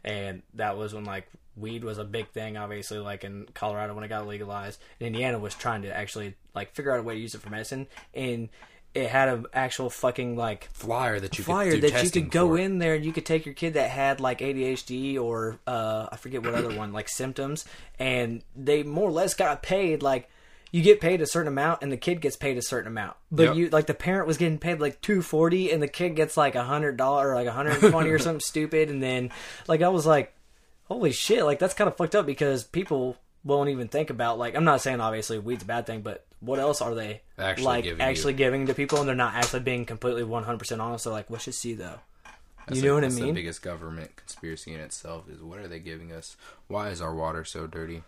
and 0.05 0.43
that 0.55 0.77
was 0.77 0.95
when 0.95 1.05
like 1.05 1.29
weed 1.57 1.83
was 1.83 1.99
a 1.99 2.05
big 2.05 2.29
thing. 2.29 2.57
Obviously, 2.57 2.99
like 2.99 3.25
in 3.25 3.47
Colorado 3.55 3.95
when 3.95 4.05
it 4.05 4.09
got 4.09 4.27
legalized, 4.27 4.81
and 5.01 5.07
Indiana 5.07 5.39
was 5.39 5.55
trying 5.55 5.83
to 5.83 5.97
actually 5.97 6.35
like 6.55 6.75
figure 6.75 6.93
out 6.93 7.01
a 7.01 7.03
way 7.03 7.15
to 7.15 7.21
use 7.21 7.35
it 7.35 7.41
for 7.41 7.51
medicine, 7.51 7.87
and 8.15 8.49
it 8.97 9.09
had 9.11 9.29
an 9.29 9.47
actual 9.53 9.91
fucking 9.91 10.37
like 10.37 10.69
flyer 10.73 11.21
that 11.21 11.37
you 11.39 11.45
flyer 11.45 11.73
could 11.73 11.83
that 11.83 12.03
you 12.03 12.11
could 12.11 12.31
go 12.31 12.49
for. 12.49 12.59
in 12.59 12.79
there 12.79 12.95
and 12.95 13.05
you 13.05 13.13
could 13.13 13.27
take 13.27 13.45
your 13.45 13.55
kid 13.55 13.75
that 13.75 13.91
had 13.91 14.21
like 14.21 14.41
ADHD 14.41 15.21
or 15.21 15.59
uh, 15.67 16.09
I 16.11 16.17
forget 16.17 16.43
what 16.43 16.55
other 16.55 16.75
one 16.77 16.93
like 16.93 17.09
symptoms, 17.09 17.65
and 17.99 18.43
they 18.57 18.83
more 18.83 19.09
or 19.09 19.13
less 19.13 19.35
got 19.35 19.63
paid 19.63 20.03
like 20.03 20.29
you 20.73 20.83
get 20.83 21.01
paid 21.01 21.21
a 21.21 21.27
certain 21.27 21.49
amount 21.49 21.81
and 21.83 21.93
the 21.93 21.97
kid 21.97 22.21
gets 22.21 22.37
paid 22.37 22.59
a 22.59 22.63
certain 22.63 22.89
amount, 22.89 23.17
but 23.31 23.45
Yep. 23.45 23.55
you 23.57 23.69
like 23.71 23.87
the 23.87 23.95
parent 23.95 24.27
was 24.27 24.37
getting 24.37 24.59
paid 24.59 24.81
like 24.81 25.01
two 25.01 25.23
forty 25.23 25.71
and 25.71 25.83
the 25.83 25.89
kid 25.89 26.17
gets 26.17 26.37
like 26.37 26.55
a 26.55 26.65
hundred 26.65 26.97
dollar 26.97 27.31
or 27.31 27.35
like 27.35 27.47
a 27.47 27.53
hundred 27.53 27.83
and 27.83 27.93
twenty 27.93 28.11
or 28.11 28.19
something 28.21 28.41
stupid, 28.41 28.91
and 28.91 29.03
then 29.03 29.31
like 29.69 29.83
I 29.83 29.89
was 29.89 30.07
like, 30.07 30.35
holy 30.85 31.13
shit, 31.13 31.45
like 31.45 31.59
that's 31.59 31.75
kind 31.75 31.89
of 31.89 31.97
fucked 31.97 32.15
up 32.17 32.27
because 32.27 32.65
people 32.65 33.17
won't 33.45 33.71
even 33.71 33.87
think 33.89 34.11
about 34.11 34.39
like 34.39 34.57
I'm 34.57 34.65
not 34.65 34.81
saying 34.81 35.01
obviously 35.01 35.39
weed's 35.39 35.63
a 35.63 35.67
bad 35.67 35.87
thing, 35.87 36.01
but 36.01 36.27
what 36.41 36.59
else 36.59 36.81
are 36.81 36.95
they 36.95 37.23
Actually 37.39 37.65
like 37.65 37.85
giving 37.85 38.01
you. 38.01 38.05
actually 38.07 38.33
giving 38.35 38.67
to 38.67 38.75
people 38.75 38.99
and 38.99 39.09
they're 39.09 39.17
not 39.17 39.35
actually 39.35 39.61
being 39.61 39.85
completely 39.85 40.23
100% 40.23 40.81
honest. 40.81 41.05
They're 41.05 41.13
like, 41.13 41.31
let's 41.31 41.45
just 41.47 41.61
see 41.61 41.75
though. 41.75 41.99
That's 42.67 42.81
you 42.81 42.89
know 42.89 42.95
what 42.95 43.05
I 43.05 43.09
mean? 43.09 43.27
The 43.27 43.33
biggest 43.33 43.63
government 43.63 44.17
conspiracy 44.17 44.75
in 44.75 44.81
itself 44.81 45.29
is 45.31 45.41
what 45.41 45.59
are 45.59 45.69
they 45.69 45.79
giving 45.79 46.13
us? 46.13 46.37
Why 46.67 46.89
is 46.91 47.01
our 47.01 47.15
water 47.15 47.45
so 47.45 47.67
dirty? 47.67 48.03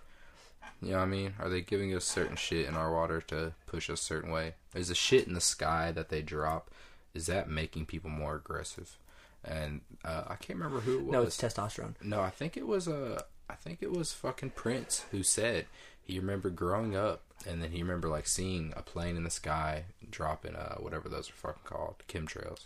You 0.82 0.90
know 0.90 0.96
what 0.98 1.02
I 1.04 1.06
mean? 1.06 1.34
Are 1.38 1.48
they 1.48 1.60
giving 1.60 1.94
us 1.94 2.04
certain 2.04 2.36
shit 2.36 2.66
in 2.66 2.74
our 2.74 2.92
water 2.92 3.20
to 3.28 3.52
push 3.66 3.88
us 3.88 4.00
a 4.00 4.04
certain 4.04 4.30
way? 4.30 4.54
Is 4.74 4.88
the 4.88 4.94
shit 4.94 5.26
in 5.26 5.34
the 5.34 5.40
sky 5.40 5.92
that 5.92 6.08
they 6.08 6.22
drop, 6.22 6.70
is 7.14 7.26
that 7.26 7.48
making 7.48 7.86
people 7.86 8.10
more 8.10 8.34
aggressive? 8.36 8.96
And 9.44 9.80
uh, 10.04 10.24
I 10.28 10.34
can't 10.34 10.58
remember 10.58 10.80
who 10.80 10.98
it 10.98 11.04
was. 11.04 11.12
No, 11.12 11.22
it's 11.22 11.36
testosterone. 11.40 11.94
No, 12.02 12.20
I 12.20 12.30
think 12.30 12.56
it 12.56 12.66
was 12.66 12.86
uh, 12.88 13.20
I 13.20 13.22
think 13.62 13.78
it 13.80 13.92
was 13.92 14.12
fucking 14.12 14.50
Prince 14.50 15.04
who 15.10 15.22
said 15.22 15.66
he 16.02 16.18
remembered 16.18 16.56
growing 16.56 16.96
up, 16.96 17.22
and 17.46 17.62
then 17.62 17.72
he 17.72 17.82
remember 17.82 18.08
like 18.08 18.26
seeing 18.26 18.72
a 18.76 18.82
plane 18.82 19.16
in 19.16 19.24
the 19.24 19.30
sky 19.30 19.84
dropping 20.10 20.56
uh 20.56 20.76
whatever 20.76 21.08
those 21.08 21.28
are 21.28 21.34
fucking 21.34 21.62
called 21.64 21.96
chemtrails, 22.08 22.64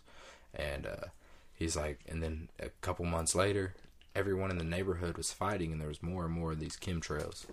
and 0.55 0.87
uh, 0.87 1.07
he's 1.55 1.77
like, 1.77 2.01
and 2.09 2.23
then 2.23 2.49
a 2.61 2.69
couple 2.81 3.05
months 3.05 3.35
later, 3.35 3.75
everyone 4.15 4.51
in 4.51 4.59
the 4.59 4.65
neighborhood 4.65 5.17
was 5.17 5.33
fighting, 5.33 5.73
and 5.73 5.81
there 5.81 5.89
was 5.89 6.03
more 6.03 6.25
and 6.25 6.35
more 6.35 6.53
of 6.53 6.61
these 6.61 6.77
chemtrails, 6.77 7.47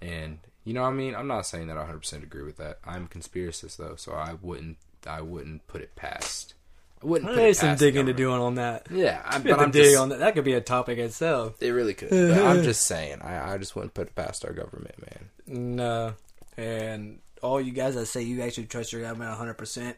and 0.00 0.38
you 0.64 0.72
know 0.72 0.82
what 0.82 0.88
I 0.88 0.92
mean. 0.92 1.14
I'm 1.14 1.28
not 1.28 1.46
saying 1.46 1.66
that 1.68 1.76
I 1.76 1.80
100 1.80 1.98
percent 1.98 2.24
agree 2.24 2.42
with 2.42 2.56
that. 2.56 2.78
I'm 2.84 3.04
a 3.04 3.08
conspiracist 3.08 3.76
though, 3.76 3.96
so 3.96 4.12
I 4.12 4.34
wouldn't 4.40 4.78
I 5.06 5.20
wouldn't 5.20 5.66
put 5.66 5.82
it 5.82 5.94
past. 5.96 6.54
Wouldn't. 7.04 7.34
There's 7.36 7.58
some 7.58 7.76
digging 7.76 8.06
to 8.06 8.12
government. 8.12 8.16
do 8.16 8.32
on 8.46 8.54
that. 8.56 8.86
Yeah, 8.90 9.20
I, 9.24 9.38
But 9.38 9.60
I'm 9.60 9.70
dig 9.70 9.84
just, 9.84 9.96
on 9.98 10.08
that. 10.08 10.18
That 10.20 10.34
could 10.34 10.44
be 10.44 10.54
a 10.54 10.60
topic 10.60 10.98
itself. 10.98 11.54
it 11.62 11.70
really 11.70 11.94
could. 11.94 12.10
But 12.10 12.38
I'm 12.42 12.62
just 12.64 12.82
saying, 12.86 13.20
I, 13.22 13.54
I 13.54 13.58
just 13.58 13.76
wouldn't 13.76 13.94
put 13.94 14.08
it 14.08 14.14
past 14.14 14.44
our 14.44 14.52
government, 14.52 14.94
man. 15.00 15.28
No. 15.76 16.14
And 16.56 17.18
all 17.42 17.60
you 17.60 17.72
guys 17.72 17.94
that 17.94 18.06
say 18.06 18.22
you 18.22 18.40
actually 18.42 18.66
trust 18.66 18.92
your 18.92 19.02
government 19.02 19.38
100%, 19.38 19.94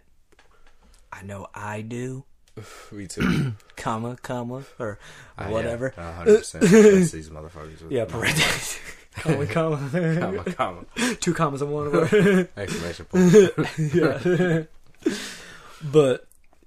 I 1.12 1.22
know 1.22 1.46
I 1.54 1.80
do. 1.82 2.24
Me 2.92 3.06
too. 3.06 3.52
Comma, 3.76 4.16
comma, 4.22 4.64
or 4.78 4.98
I, 5.38 5.50
whatever. 5.50 5.92
Yeah, 5.96 6.24
100%. 6.26 7.12
These 7.12 7.30
motherfuckers. 7.30 7.82
With 7.82 7.90
Yeah, 7.92 8.06
parentheses. 8.06 8.78
comma, 9.16 9.46
comma. 9.46 9.90
comma, 9.92 10.44
comma. 10.54 10.84
Two 11.20 11.34
commas 11.34 11.62
in 11.62 11.70
one 11.70 11.92
word. 11.92 12.48
Exclamation 12.56 13.04
point. 13.04 13.52
yeah. 13.94 14.62
but 15.84 16.25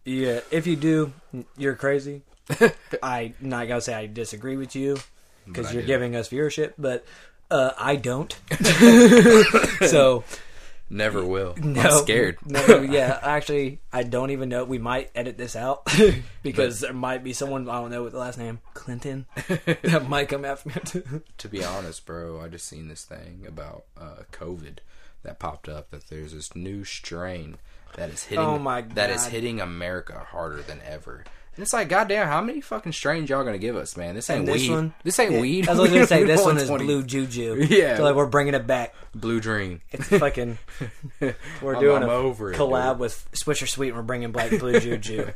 yeah, 0.09 0.39
if 0.51 0.65
you 0.65 0.75
do, 0.75 1.13
you're 1.57 1.75
crazy. 1.75 2.23
I 3.03 3.33
not 3.39 3.67
gonna 3.67 3.81
say 3.81 3.93
I 3.93 4.07
disagree 4.07 4.57
with 4.57 4.75
you 4.75 4.97
because 5.45 5.71
you're 5.71 5.83
do. 5.83 5.87
giving 5.87 6.15
us 6.15 6.29
viewership, 6.29 6.73
but 6.77 7.05
uh, 7.51 7.71
I 7.77 7.95
don't. 7.95 8.35
so 9.87 10.23
Never 10.89 11.23
will. 11.23 11.55
no, 11.57 11.79
I'm 11.79 12.03
scared. 12.03 12.39
No, 12.43 12.81
yeah, 12.81 13.19
actually, 13.21 13.79
I 13.93 14.01
don't 14.01 14.31
even 14.31 14.49
know. 14.49 14.65
We 14.65 14.79
might 14.79 15.11
edit 15.13 15.37
this 15.37 15.55
out 15.55 15.87
because 16.41 16.79
there 16.79 16.93
might 16.93 17.23
be 17.23 17.33
someone 17.33 17.69
I 17.69 17.79
don't 17.79 17.91
know 17.91 18.03
with 18.03 18.13
the 18.13 18.19
last 18.19 18.39
name 18.39 18.59
Clinton 18.73 19.27
that 19.47 20.07
might 20.09 20.29
come 20.29 20.43
after 20.43 20.69
me. 20.69 21.21
to 21.37 21.47
be 21.47 21.63
honest, 21.63 22.07
bro, 22.07 22.41
I 22.41 22.47
just 22.47 22.65
seen 22.65 22.87
this 22.87 23.05
thing 23.05 23.45
about 23.47 23.83
uh, 23.95 24.23
COVID 24.31 24.79
that 25.21 25.37
popped 25.37 25.69
up 25.69 25.91
that 25.91 26.09
there's 26.09 26.33
this 26.33 26.55
new 26.55 26.83
strain 26.83 27.57
that 27.93 28.09
is 28.09 28.25
oh 28.25 28.29
hitting 28.29 28.45
Oh 28.45 28.59
my 28.59 28.81
god. 28.81 28.95
that 28.95 29.09
is 29.09 29.25
hitting 29.25 29.59
America 29.61 30.25
harder 30.31 30.61
than 30.61 30.79
ever. 30.85 31.23
And 31.55 31.63
it's 31.63 31.73
like, 31.73 31.89
goddamn, 31.89 32.27
how 32.27 32.39
many 32.41 32.61
fucking 32.61 32.93
strains 32.93 33.29
y'all 33.29 33.43
gonna 33.43 33.57
give 33.57 33.75
us, 33.75 33.97
man? 33.97 34.15
This 34.15 34.29
ain't 34.29 34.39
And 34.39 34.47
this 34.47 34.61
weed. 34.61 34.71
one- 34.71 34.93
this 35.03 35.19
ain't 35.19 35.31
Yeah, 35.33 35.41
weed. 35.41 35.67
I 35.67 35.73
was 35.73 35.89
gonna 35.89 36.07
say 36.07 36.23
this 36.23 36.41
one 36.45 36.57
is 36.57 36.69
blue 36.69 37.03
juju. 37.03 37.55
Yeah. 37.69 37.97
so 37.97 38.03
like 38.03 38.15
we're 38.15 38.27
bringing 38.27 38.53
it 38.53 38.65
back. 38.65 38.95
Blue 39.13 39.41
dream. 39.41 39.81
It's 39.91 40.07
fucking. 40.07 40.57
We're 41.61 41.75
I'm- 41.75 41.83
doing 41.83 42.03
I'm 42.03 42.09
a 42.09 42.13
over 42.13 42.53
collab 42.53 42.91
dude. 42.93 42.99
with 42.99 43.27
Swisher 43.33 43.67
Sweet. 43.67 43.89
and 43.89 43.97
We're 43.97 44.03
bringing 44.03 44.31
black 44.31 44.51
blue 44.51 44.79
juju. 44.79 45.31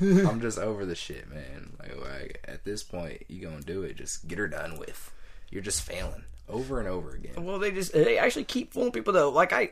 I'm 0.00 0.40
just 0.40 0.58
over 0.58 0.84
the 0.84 0.94
shit, 0.94 1.28
man. 1.28 1.72
Like, 1.80 1.96
like 2.00 2.44
at 2.46 2.64
this 2.64 2.84
point, 2.84 3.24
you 3.28 3.44
gonna 3.44 3.62
do 3.62 3.82
it. 3.82 3.96
Just 3.96 4.28
get 4.28 4.38
her 4.38 4.46
done 4.46 4.78
with. 4.78 5.10
You're 5.50 5.62
just 5.62 5.82
failing 5.82 6.24
over 6.48 6.78
and 6.78 6.86
over 6.88 7.10
again. 7.12 7.44
well, 7.44 7.58
they 7.58 7.70
just 7.72 7.92
they 7.92 8.18
actually 8.18 8.44
keep 8.44 8.72
fooling 8.74 8.92
people 8.92 9.12
though. 9.12 9.30
Like 9.30 9.52
I 9.52 9.70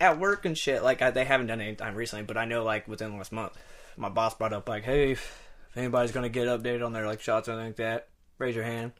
at 0.00 0.18
work 0.18 0.44
and 0.44 0.56
shit. 0.56 0.82
Like 0.82 1.02
I, 1.02 1.10
they 1.10 1.24
haven't 1.24 1.46
done 1.48 1.60
any 1.60 1.74
time 1.74 1.94
recently, 1.94 2.24
but 2.24 2.36
I 2.36 2.44
know 2.44 2.64
like 2.64 2.86
within 2.88 3.10
the 3.12 3.16
last 3.16 3.32
month, 3.32 3.52
my 3.96 4.08
boss 4.08 4.34
brought 4.34 4.52
up 4.52 4.68
like, 4.68 4.84
hey, 4.84 5.12
if 5.12 5.48
anybody's 5.76 6.12
gonna 6.12 6.28
get 6.28 6.46
updated 6.48 6.84
on 6.84 6.92
their 6.92 7.06
like 7.06 7.20
shots 7.20 7.48
or 7.48 7.52
anything 7.52 7.68
like 7.68 7.76
that, 7.76 8.08
raise 8.38 8.54
your 8.54 8.64
hand. 8.64 8.92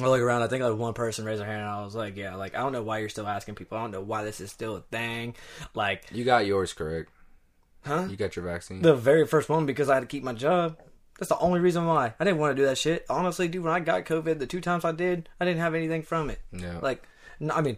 I 0.00 0.06
look 0.06 0.20
around. 0.20 0.42
I 0.42 0.46
think 0.48 0.62
like 0.62 0.76
one 0.78 0.94
person 0.94 1.24
raised 1.26 1.40
their 1.40 1.46
hand. 1.46 1.60
and 1.60 1.68
I 1.68 1.84
was 1.84 1.94
like, 1.94 2.16
"Yeah, 2.16 2.34
like 2.36 2.54
I 2.54 2.60
don't 2.60 2.72
know 2.72 2.82
why 2.82 2.98
you're 2.98 3.10
still 3.10 3.26
asking 3.26 3.56
people. 3.56 3.76
I 3.76 3.82
don't 3.82 3.90
know 3.90 4.00
why 4.00 4.24
this 4.24 4.40
is 4.40 4.50
still 4.50 4.76
a 4.76 4.80
thing. 4.80 5.34
Like, 5.74 6.04
You 6.10 6.24
got 6.24 6.46
yours 6.46 6.72
correct. 6.72 7.10
huh? 7.84 8.06
You 8.08 8.16
got 8.16 8.34
your 8.34 8.44
vaccine. 8.46 8.80
The 8.80 8.94
very 8.94 9.26
first 9.26 9.48
one 9.50 9.66
because 9.66 9.90
I 9.90 9.94
had 9.94 10.00
to 10.00 10.06
keep 10.06 10.22
my 10.24 10.32
job. 10.32 10.78
That's 11.18 11.28
the 11.28 11.38
only 11.38 11.60
reason 11.60 11.86
why. 11.86 12.14
I 12.18 12.24
didn't 12.24 12.38
want 12.40 12.56
to 12.56 12.62
do 12.62 12.66
that 12.66 12.78
shit. 12.78 13.04
Honestly, 13.10 13.48
dude, 13.48 13.62
when 13.64 13.72
I 13.72 13.80
got 13.80 14.06
COVID, 14.06 14.38
the 14.38 14.46
two 14.46 14.62
times 14.62 14.84
I 14.84 14.92
did, 14.92 15.28
I 15.38 15.44
didn't 15.44 15.60
have 15.60 15.74
anything 15.74 16.02
from 16.02 16.30
it. 16.30 16.40
yeah. 16.52 16.78
Like, 16.80 17.02
I 17.50 17.60
mean, 17.60 17.76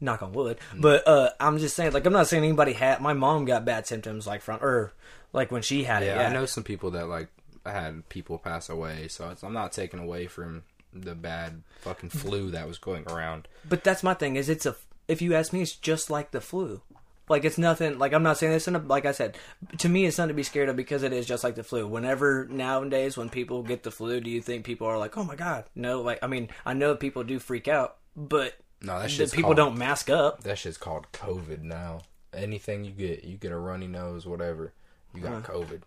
knock 0.00 0.22
on 0.22 0.32
wood. 0.32 0.58
But 0.76 1.06
uh, 1.06 1.30
I'm 1.40 1.58
just 1.58 1.76
saying, 1.76 1.92
like, 1.92 2.06
I'm 2.06 2.12
not 2.12 2.26
saying 2.26 2.42
anybody 2.42 2.72
had. 2.72 3.00
My 3.00 3.12
mom 3.12 3.44
got 3.44 3.64
bad 3.64 3.86
symptoms, 3.86 4.26
like 4.26 4.42
from, 4.42 4.62
or 4.62 4.92
like 5.32 5.50
when 5.50 5.62
she 5.62 5.84
had 5.84 6.02
it. 6.02 6.06
yeah, 6.06 6.28
I 6.28 6.32
know 6.32 6.46
some 6.46 6.64
people 6.64 6.90
that 6.92 7.06
like 7.08 7.28
had 7.64 8.08
people 8.08 8.38
pass 8.38 8.68
away, 8.68 9.08
so 9.08 9.30
it's, 9.30 9.42
I'm 9.42 9.52
not 9.52 9.72
taking 9.72 10.00
away 10.00 10.26
from 10.26 10.64
the 10.92 11.14
bad 11.14 11.62
fucking 11.80 12.10
flu 12.10 12.50
that 12.50 12.66
was 12.66 12.78
going 12.78 13.06
around. 13.08 13.48
But 13.68 13.84
that's 13.84 14.02
my 14.02 14.14
thing. 14.14 14.36
Is 14.36 14.48
it's 14.48 14.66
a. 14.66 14.76
If 15.06 15.22
you 15.22 15.34
ask 15.34 15.52
me, 15.52 15.62
it's 15.62 15.74
just 15.74 16.10
like 16.10 16.32
the 16.32 16.40
flu. 16.40 16.82
Like 17.28 17.44
it's 17.44 17.58
nothing. 17.58 17.98
Like 17.98 18.12
I'm 18.12 18.22
not 18.22 18.38
saying 18.38 18.52
this 18.52 18.68
in 18.68 18.76
a. 18.76 18.78
Like 18.78 19.04
I 19.04 19.12
said, 19.12 19.36
to 19.78 19.88
me, 19.88 20.06
it's 20.06 20.18
nothing 20.18 20.28
to 20.28 20.34
be 20.34 20.42
scared 20.42 20.68
of 20.68 20.76
because 20.76 21.02
it 21.02 21.12
is 21.12 21.26
just 21.26 21.44
like 21.44 21.54
the 21.56 21.64
flu. 21.64 21.86
Whenever 21.86 22.46
nowadays, 22.50 23.16
when 23.16 23.28
people 23.28 23.62
get 23.62 23.82
the 23.82 23.90
flu, 23.90 24.20
do 24.20 24.30
you 24.30 24.40
think 24.40 24.64
people 24.64 24.86
are 24.86 24.98
like, 24.98 25.16
"Oh 25.16 25.24
my 25.24 25.36
god"? 25.36 25.64
No. 25.74 26.00
Like 26.00 26.20
I 26.22 26.26
mean, 26.26 26.48
I 26.64 26.74
know 26.74 26.94
people 26.94 27.24
do 27.24 27.38
freak 27.38 27.68
out, 27.68 27.96
but 28.16 28.54
No, 28.80 28.96
that 28.98 29.04
the 29.04 29.08
shit's 29.08 29.32
people 29.32 29.48
called, 29.48 29.56
don't 29.56 29.78
mask 29.78 30.10
up. 30.10 30.42
That 30.44 30.58
shit's 30.58 30.76
called 30.78 31.06
COVID 31.12 31.62
now. 31.62 32.02
Anything 32.32 32.84
you 32.84 32.92
get, 32.92 33.24
you 33.24 33.36
get 33.36 33.52
a 33.52 33.56
runny 33.58 33.86
nose, 33.88 34.26
whatever, 34.26 34.72
you 35.14 35.22
got 35.22 35.42
COVID. 35.42 35.80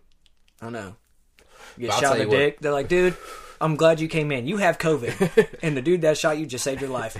I 0.60 0.70
know. 0.70 0.96
You 1.76 1.88
get 1.88 1.98
shot 2.00 2.16
in 2.16 2.22
the 2.22 2.28
what. 2.28 2.36
dick. 2.36 2.60
They're 2.60 2.72
like, 2.72 2.88
dude, 2.88 3.16
I'm 3.60 3.76
glad 3.76 4.00
you 4.00 4.08
came 4.08 4.32
in. 4.32 4.46
You 4.46 4.58
have 4.58 4.78
COVID, 4.78 5.56
and 5.62 5.76
the 5.76 5.82
dude 5.82 6.02
that 6.02 6.18
shot 6.18 6.38
you 6.38 6.46
just 6.46 6.64
saved 6.64 6.80
your 6.80 6.90
life. 6.90 7.16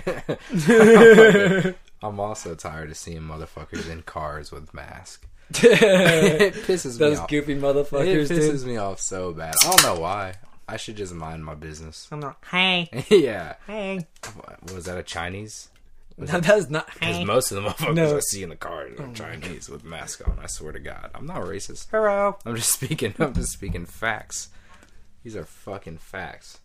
I'm 2.03 2.19
also 2.19 2.53
tired 2.53 2.91
of 2.91 2.97
seeing 2.97 3.21
motherfuckers 3.21 3.89
in 3.89 4.01
cars 4.03 4.51
with 4.51 4.73
masks. 4.73 5.25
it 5.49 6.53
pisses 6.53 6.99
me 6.99 7.05
off. 7.07 7.17
Those 7.17 7.27
goofy 7.27 7.53
It 7.53 7.61
motherfuckers, 7.61 8.27
dude. 8.27 8.41
pisses 8.41 8.65
me 8.65 8.77
off 8.77 8.99
so 8.99 9.33
bad. 9.33 9.55
I 9.63 9.69
don't 9.69 9.83
know 9.95 10.01
why. 10.01 10.35
I 10.73 10.77
should 10.77 10.97
just 10.97 11.13
mind 11.13 11.45
my 11.45 11.53
business. 11.53 12.07
I'm 12.11 12.19
not. 12.19 12.37
Hey, 12.49 12.89
yeah. 13.09 13.55
hey. 13.67 14.07
Was 14.73 14.85
that 14.85 14.97
a 14.97 15.03
Chinese? 15.03 15.69
No, 16.17 16.25
that's 16.39 16.67
not. 16.69 16.91
Because 16.91 17.17
Hey. 17.17 17.25
most 17.25 17.51
of 17.51 17.61
the 17.61 17.69
motherfuckers 17.69 17.93
No. 17.95 18.17
I 18.17 18.19
see 18.21 18.41
in 18.41 18.49
the 18.49 18.55
car 18.55 18.87
are 18.87 18.89
oh 18.99 19.11
Chinese 19.13 19.69
with 19.69 19.83
masks 19.83 20.21
on. 20.23 20.39
I 20.41 20.47
swear 20.47 20.71
to 20.71 20.79
God, 20.79 21.11
I'm 21.13 21.27
not 21.27 21.41
racist. 21.43 21.89
Hello. 21.91 22.37
I'm 22.43 22.55
just 22.55 22.71
speaking. 22.81 23.13
I'm 23.19 23.33
just 23.35 23.51
speaking 23.53 23.85
facts. 23.85 24.49
These 25.23 25.35
are 25.35 25.45
fucking 25.45 25.99
facts. 25.99 26.59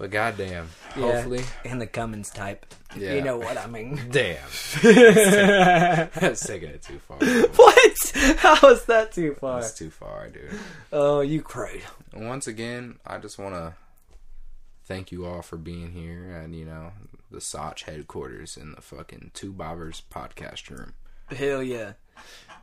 But 0.00 0.10
goddamn, 0.12 0.70
Yeah. 0.96 1.02
hopefully, 1.12 1.44
And 1.62 1.78
the 1.78 1.86
Cummins 1.86 2.30
type. 2.30 2.64
Yeah. 2.96 3.12
You 3.16 3.20
know 3.20 3.36
what 3.36 3.58
I 3.58 3.66
mean. 3.66 4.00
damn, 4.10 4.38
that's 4.82 6.46
taking 6.46 6.70
it 6.70 6.82
too 6.82 6.98
far. 7.00 7.18
what? 7.18 8.12
How 8.38 8.70
is 8.70 8.86
that 8.86 9.12
too 9.12 9.34
far? 9.34 9.60
That's 9.60 9.74
too 9.74 9.90
far, 9.90 10.30
dude. 10.30 10.58
Oh, 10.90 11.20
you 11.20 11.42
cried. 11.42 11.82
Once 12.14 12.46
again, 12.46 12.98
I 13.06 13.18
just 13.18 13.38
want 13.38 13.54
to 13.54 13.74
thank 14.86 15.12
you 15.12 15.26
all 15.26 15.42
for 15.42 15.58
being 15.58 15.92
here 15.92 16.34
and 16.34 16.54
you 16.56 16.64
know 16.64 16.92
the 17.30 17.38
Soch 17.42 17.82
headquarters 17.82 18.56
in 18.56 18.72
the 18.72 18.80
fucking 18.80 19.32
Two 19.34 19.52
Bobbers 19.52 20.00
podcast 20.10 20.70
room. 20.70 20.94
Hell 21.28 21.62
yeah. 21.62 21.92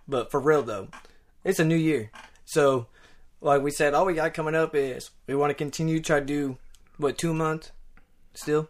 But 0.08 0.32
for 0.32 0.40
real 0.40 0.64
though, 0.64 0.88
it's 1.44 1.60
a 1.60 1.66
new 1.66 1.76
year. 1.76 2.10
So, 2.46 2.88
like 3.42 3.62
we 3.62 3.70
said, 3.70 3.94
all 3.94 4.06
we 4.08 4.16
got 4.16 4.34
coming 4.34 4.56
up 4.56 4.74
is 4.74 5.12
we 5.28 5.36
want 5.36 5.52
to 5.52 5.54
continue 5.54 5.98
to 6.00 6.04
try 6.04 6.20
to 6.20 6.26
do 6.26 6.58
what 6.98 7.18
two 7.18 7.34
months 7.34 7.68
month 7.68 7.72
still 8.34 8.70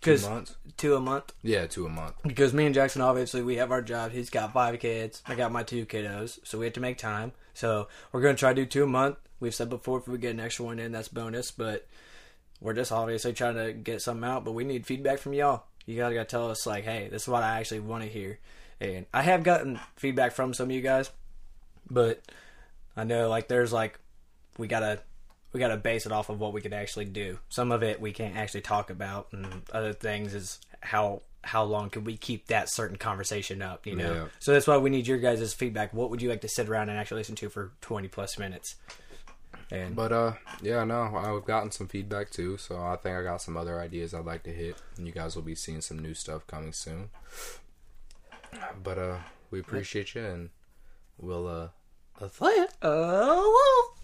Two 0.00 0.16
months? 0.18 0.56
two 0.78 0.94
a 0.94 1.00
month 1.00 1.32
Yeah, 1.42 1.66
two 1.66 1.84
a 1.84 1.88
month. 1.90 2.14
because 2.22 2.54
me 2.54 2.64
and 2.64 2.74
Jackson 2.74 3.02
obviously 3.02 3.42
we 3.42 3.56
have 3.56 3.70
our 3.70 3.82
job. 3.82 4.12
He's 4.12 4.30
got 4.30 4.52
five 4.52 4.78
kids. 4.80 5.22
I 5.26 5.34
got 5.34 5.52
my 5.52 5.62
two 5.62 5.84
kiddos, 5.84 6.38
so 6.42 6.58
we 6.58 6.64
have 6.66 6.74
to 6.74 6.80
make 6.80 6.96
time. 6.96 7.32
So 7.54 7.88
we're 8.12 8.22
gonna 8.22 8.34
try 8.34 8.54
to 8.54 8.62
do 8.62 8.66
two 8.66 8.84
a 8.84 8.86
month. 8.86 9.16
We've 9.40 9.54
said 9.54 9.68
before 9.68 9.98
if 9.98 10.08
we 10.08 10.16
get 10.18 10.30
an 10.32 10.40
extra 10.40 10.64
one 10.64 10.78
in, 10.78 10.92
that's 10.92 11.08
bonus. 11.08 11.50
But 11.50 11.86
we're 12.60 12.72
just 12.74 12.92
obviously 12.92 13.32
trying 13.34 13.56
to 13.56 13.72
get 13.74 14.00
something 14.00 14.24
out. 14.28 14.44
But 14.44 14.52
we 14.52 14.64
need 14.64 14.86
feedback 14.86 15.18
from 15.18 15.34
y'all. 15.34 15.64
You 15.86 15.96
gotta, 15.96 16.14
gotta 16.14 16.26
tell 16.26 16.50
us 16.50 16.66
like, 16.66 16.84
hey, 16.84 17.08
this 17.10 17.22
is 17.22 17.28
what 17.28 17.42
I 17.42 17.58
actually 17.58 17.80
want 17.80 18.02
to 18.04 18.08
hear. 18.08 18.38
And 18.80 19.04
I 19.12 19.20
have 19.22 19.42
gotten 19.42 19.78
feedback 19.96 20.32
from 20.32 20.54
some 20.54 20.70
of 20.70 20.74
you 20.74 20.80
guys, 20.82 21.10
but 21.90 22.22
I 22.96 23.04
know 23.04 23.28
like 23.28 23.48
there's 23.48 23.72
like 23.72 23.98
we 24.56 24.66
gotta 24.66 25.00
we 25.52 25.60
gotta 25.60 25.76
base 25.76 26.06
it 26.06 26.12
off 26.12 26.28
of 26.28 26.38
what 26.40 26.52
we 26.52 26.60
could 26.60 26.72
actually 26.72 27.06
do. 27.06 27.38
Some 27.48 27.72
of 27.72 27.82
it 27.82 28.00
we 28.00 28.12
can't 28.12 28.36
actually 28.36 28.62
talk 28.62 28.90
about, 28.90 29.28
and 29.32 29.62
other 29.72 29.92
things 29.92 30.34
is 30.34 30.60
how 30.80 31.22
how 31.42 31.64
long 31.64 31.90
can 31.90 32.04
we 32.04 32.16
keep 32.16 32.46
that 32.46 32.70
certain 32.70 32.96
conversation 32.96 33.62
up? 33.62 33.86
You 33.86 33.96
know. 33.96 34.14
Yeah. 34.14 34.24
So 34.38 34.52
that's 34.52 34.66
why 34.66 34.76
we 34.76 34.90
need 34.90 35.06
your 35.06 35.18
guys' 35.18 35.52
feedback. 35.54 35.92
What 35.92 36.10
would 36.10 36.22
you 36.22 36.28
like 36.28 36.42
to 36.42 36.48
sit 36.48 36.68
around 36.68 36.88
and 36.88 36.98
actually 36.98 37.20
listen 37.20 37.36
to 37.36 37.48
for 37.48 37.72
twenty 37.80 38.08
plus 38.08 38.38
minutes? 38.38 38.76
And 39.72 39.94
But 39.94 40.12
uh, 40.12 40.32
yeah, 40.62 40.84
no, 40.84 41.14
I've 41.16 41.44
gotten 41.44 41.70
some 41.70 41.86
feedback 41.88 42.30
too, 42.30 42.56
so 42.56 42.76
I 42.80 42.96
think 42.96 43.16
I 43.16 43.22
got 43.22 43.40
some 43.40 43.56
other 43.56 43.80
ideas 43.80 44.14
I'd 44.14 44.24
like 44.24 44.42
to 44.44 44.52
hit, 44.52 44.76
and 44.96 45.06
you 45.06 45.12
guys 45.12 45.36
will 45.36 45.42
be 45.42 45.54
seeing 45.54 45.80
some 45.80 45.98
new 45.98 46.14
stuff 46.14 46.46
coming 46.46 46.72
soon. 46.72 47.10
But 48.82 48.98
uh, 48.98 49.18
we 49.50 49.60
appreciate 49.60 50.14
you, 50.14 50.24
and 50.24 50.50
we'll 51.18 51.46
uh, 51.46 51.68
oh. 52.82 53.94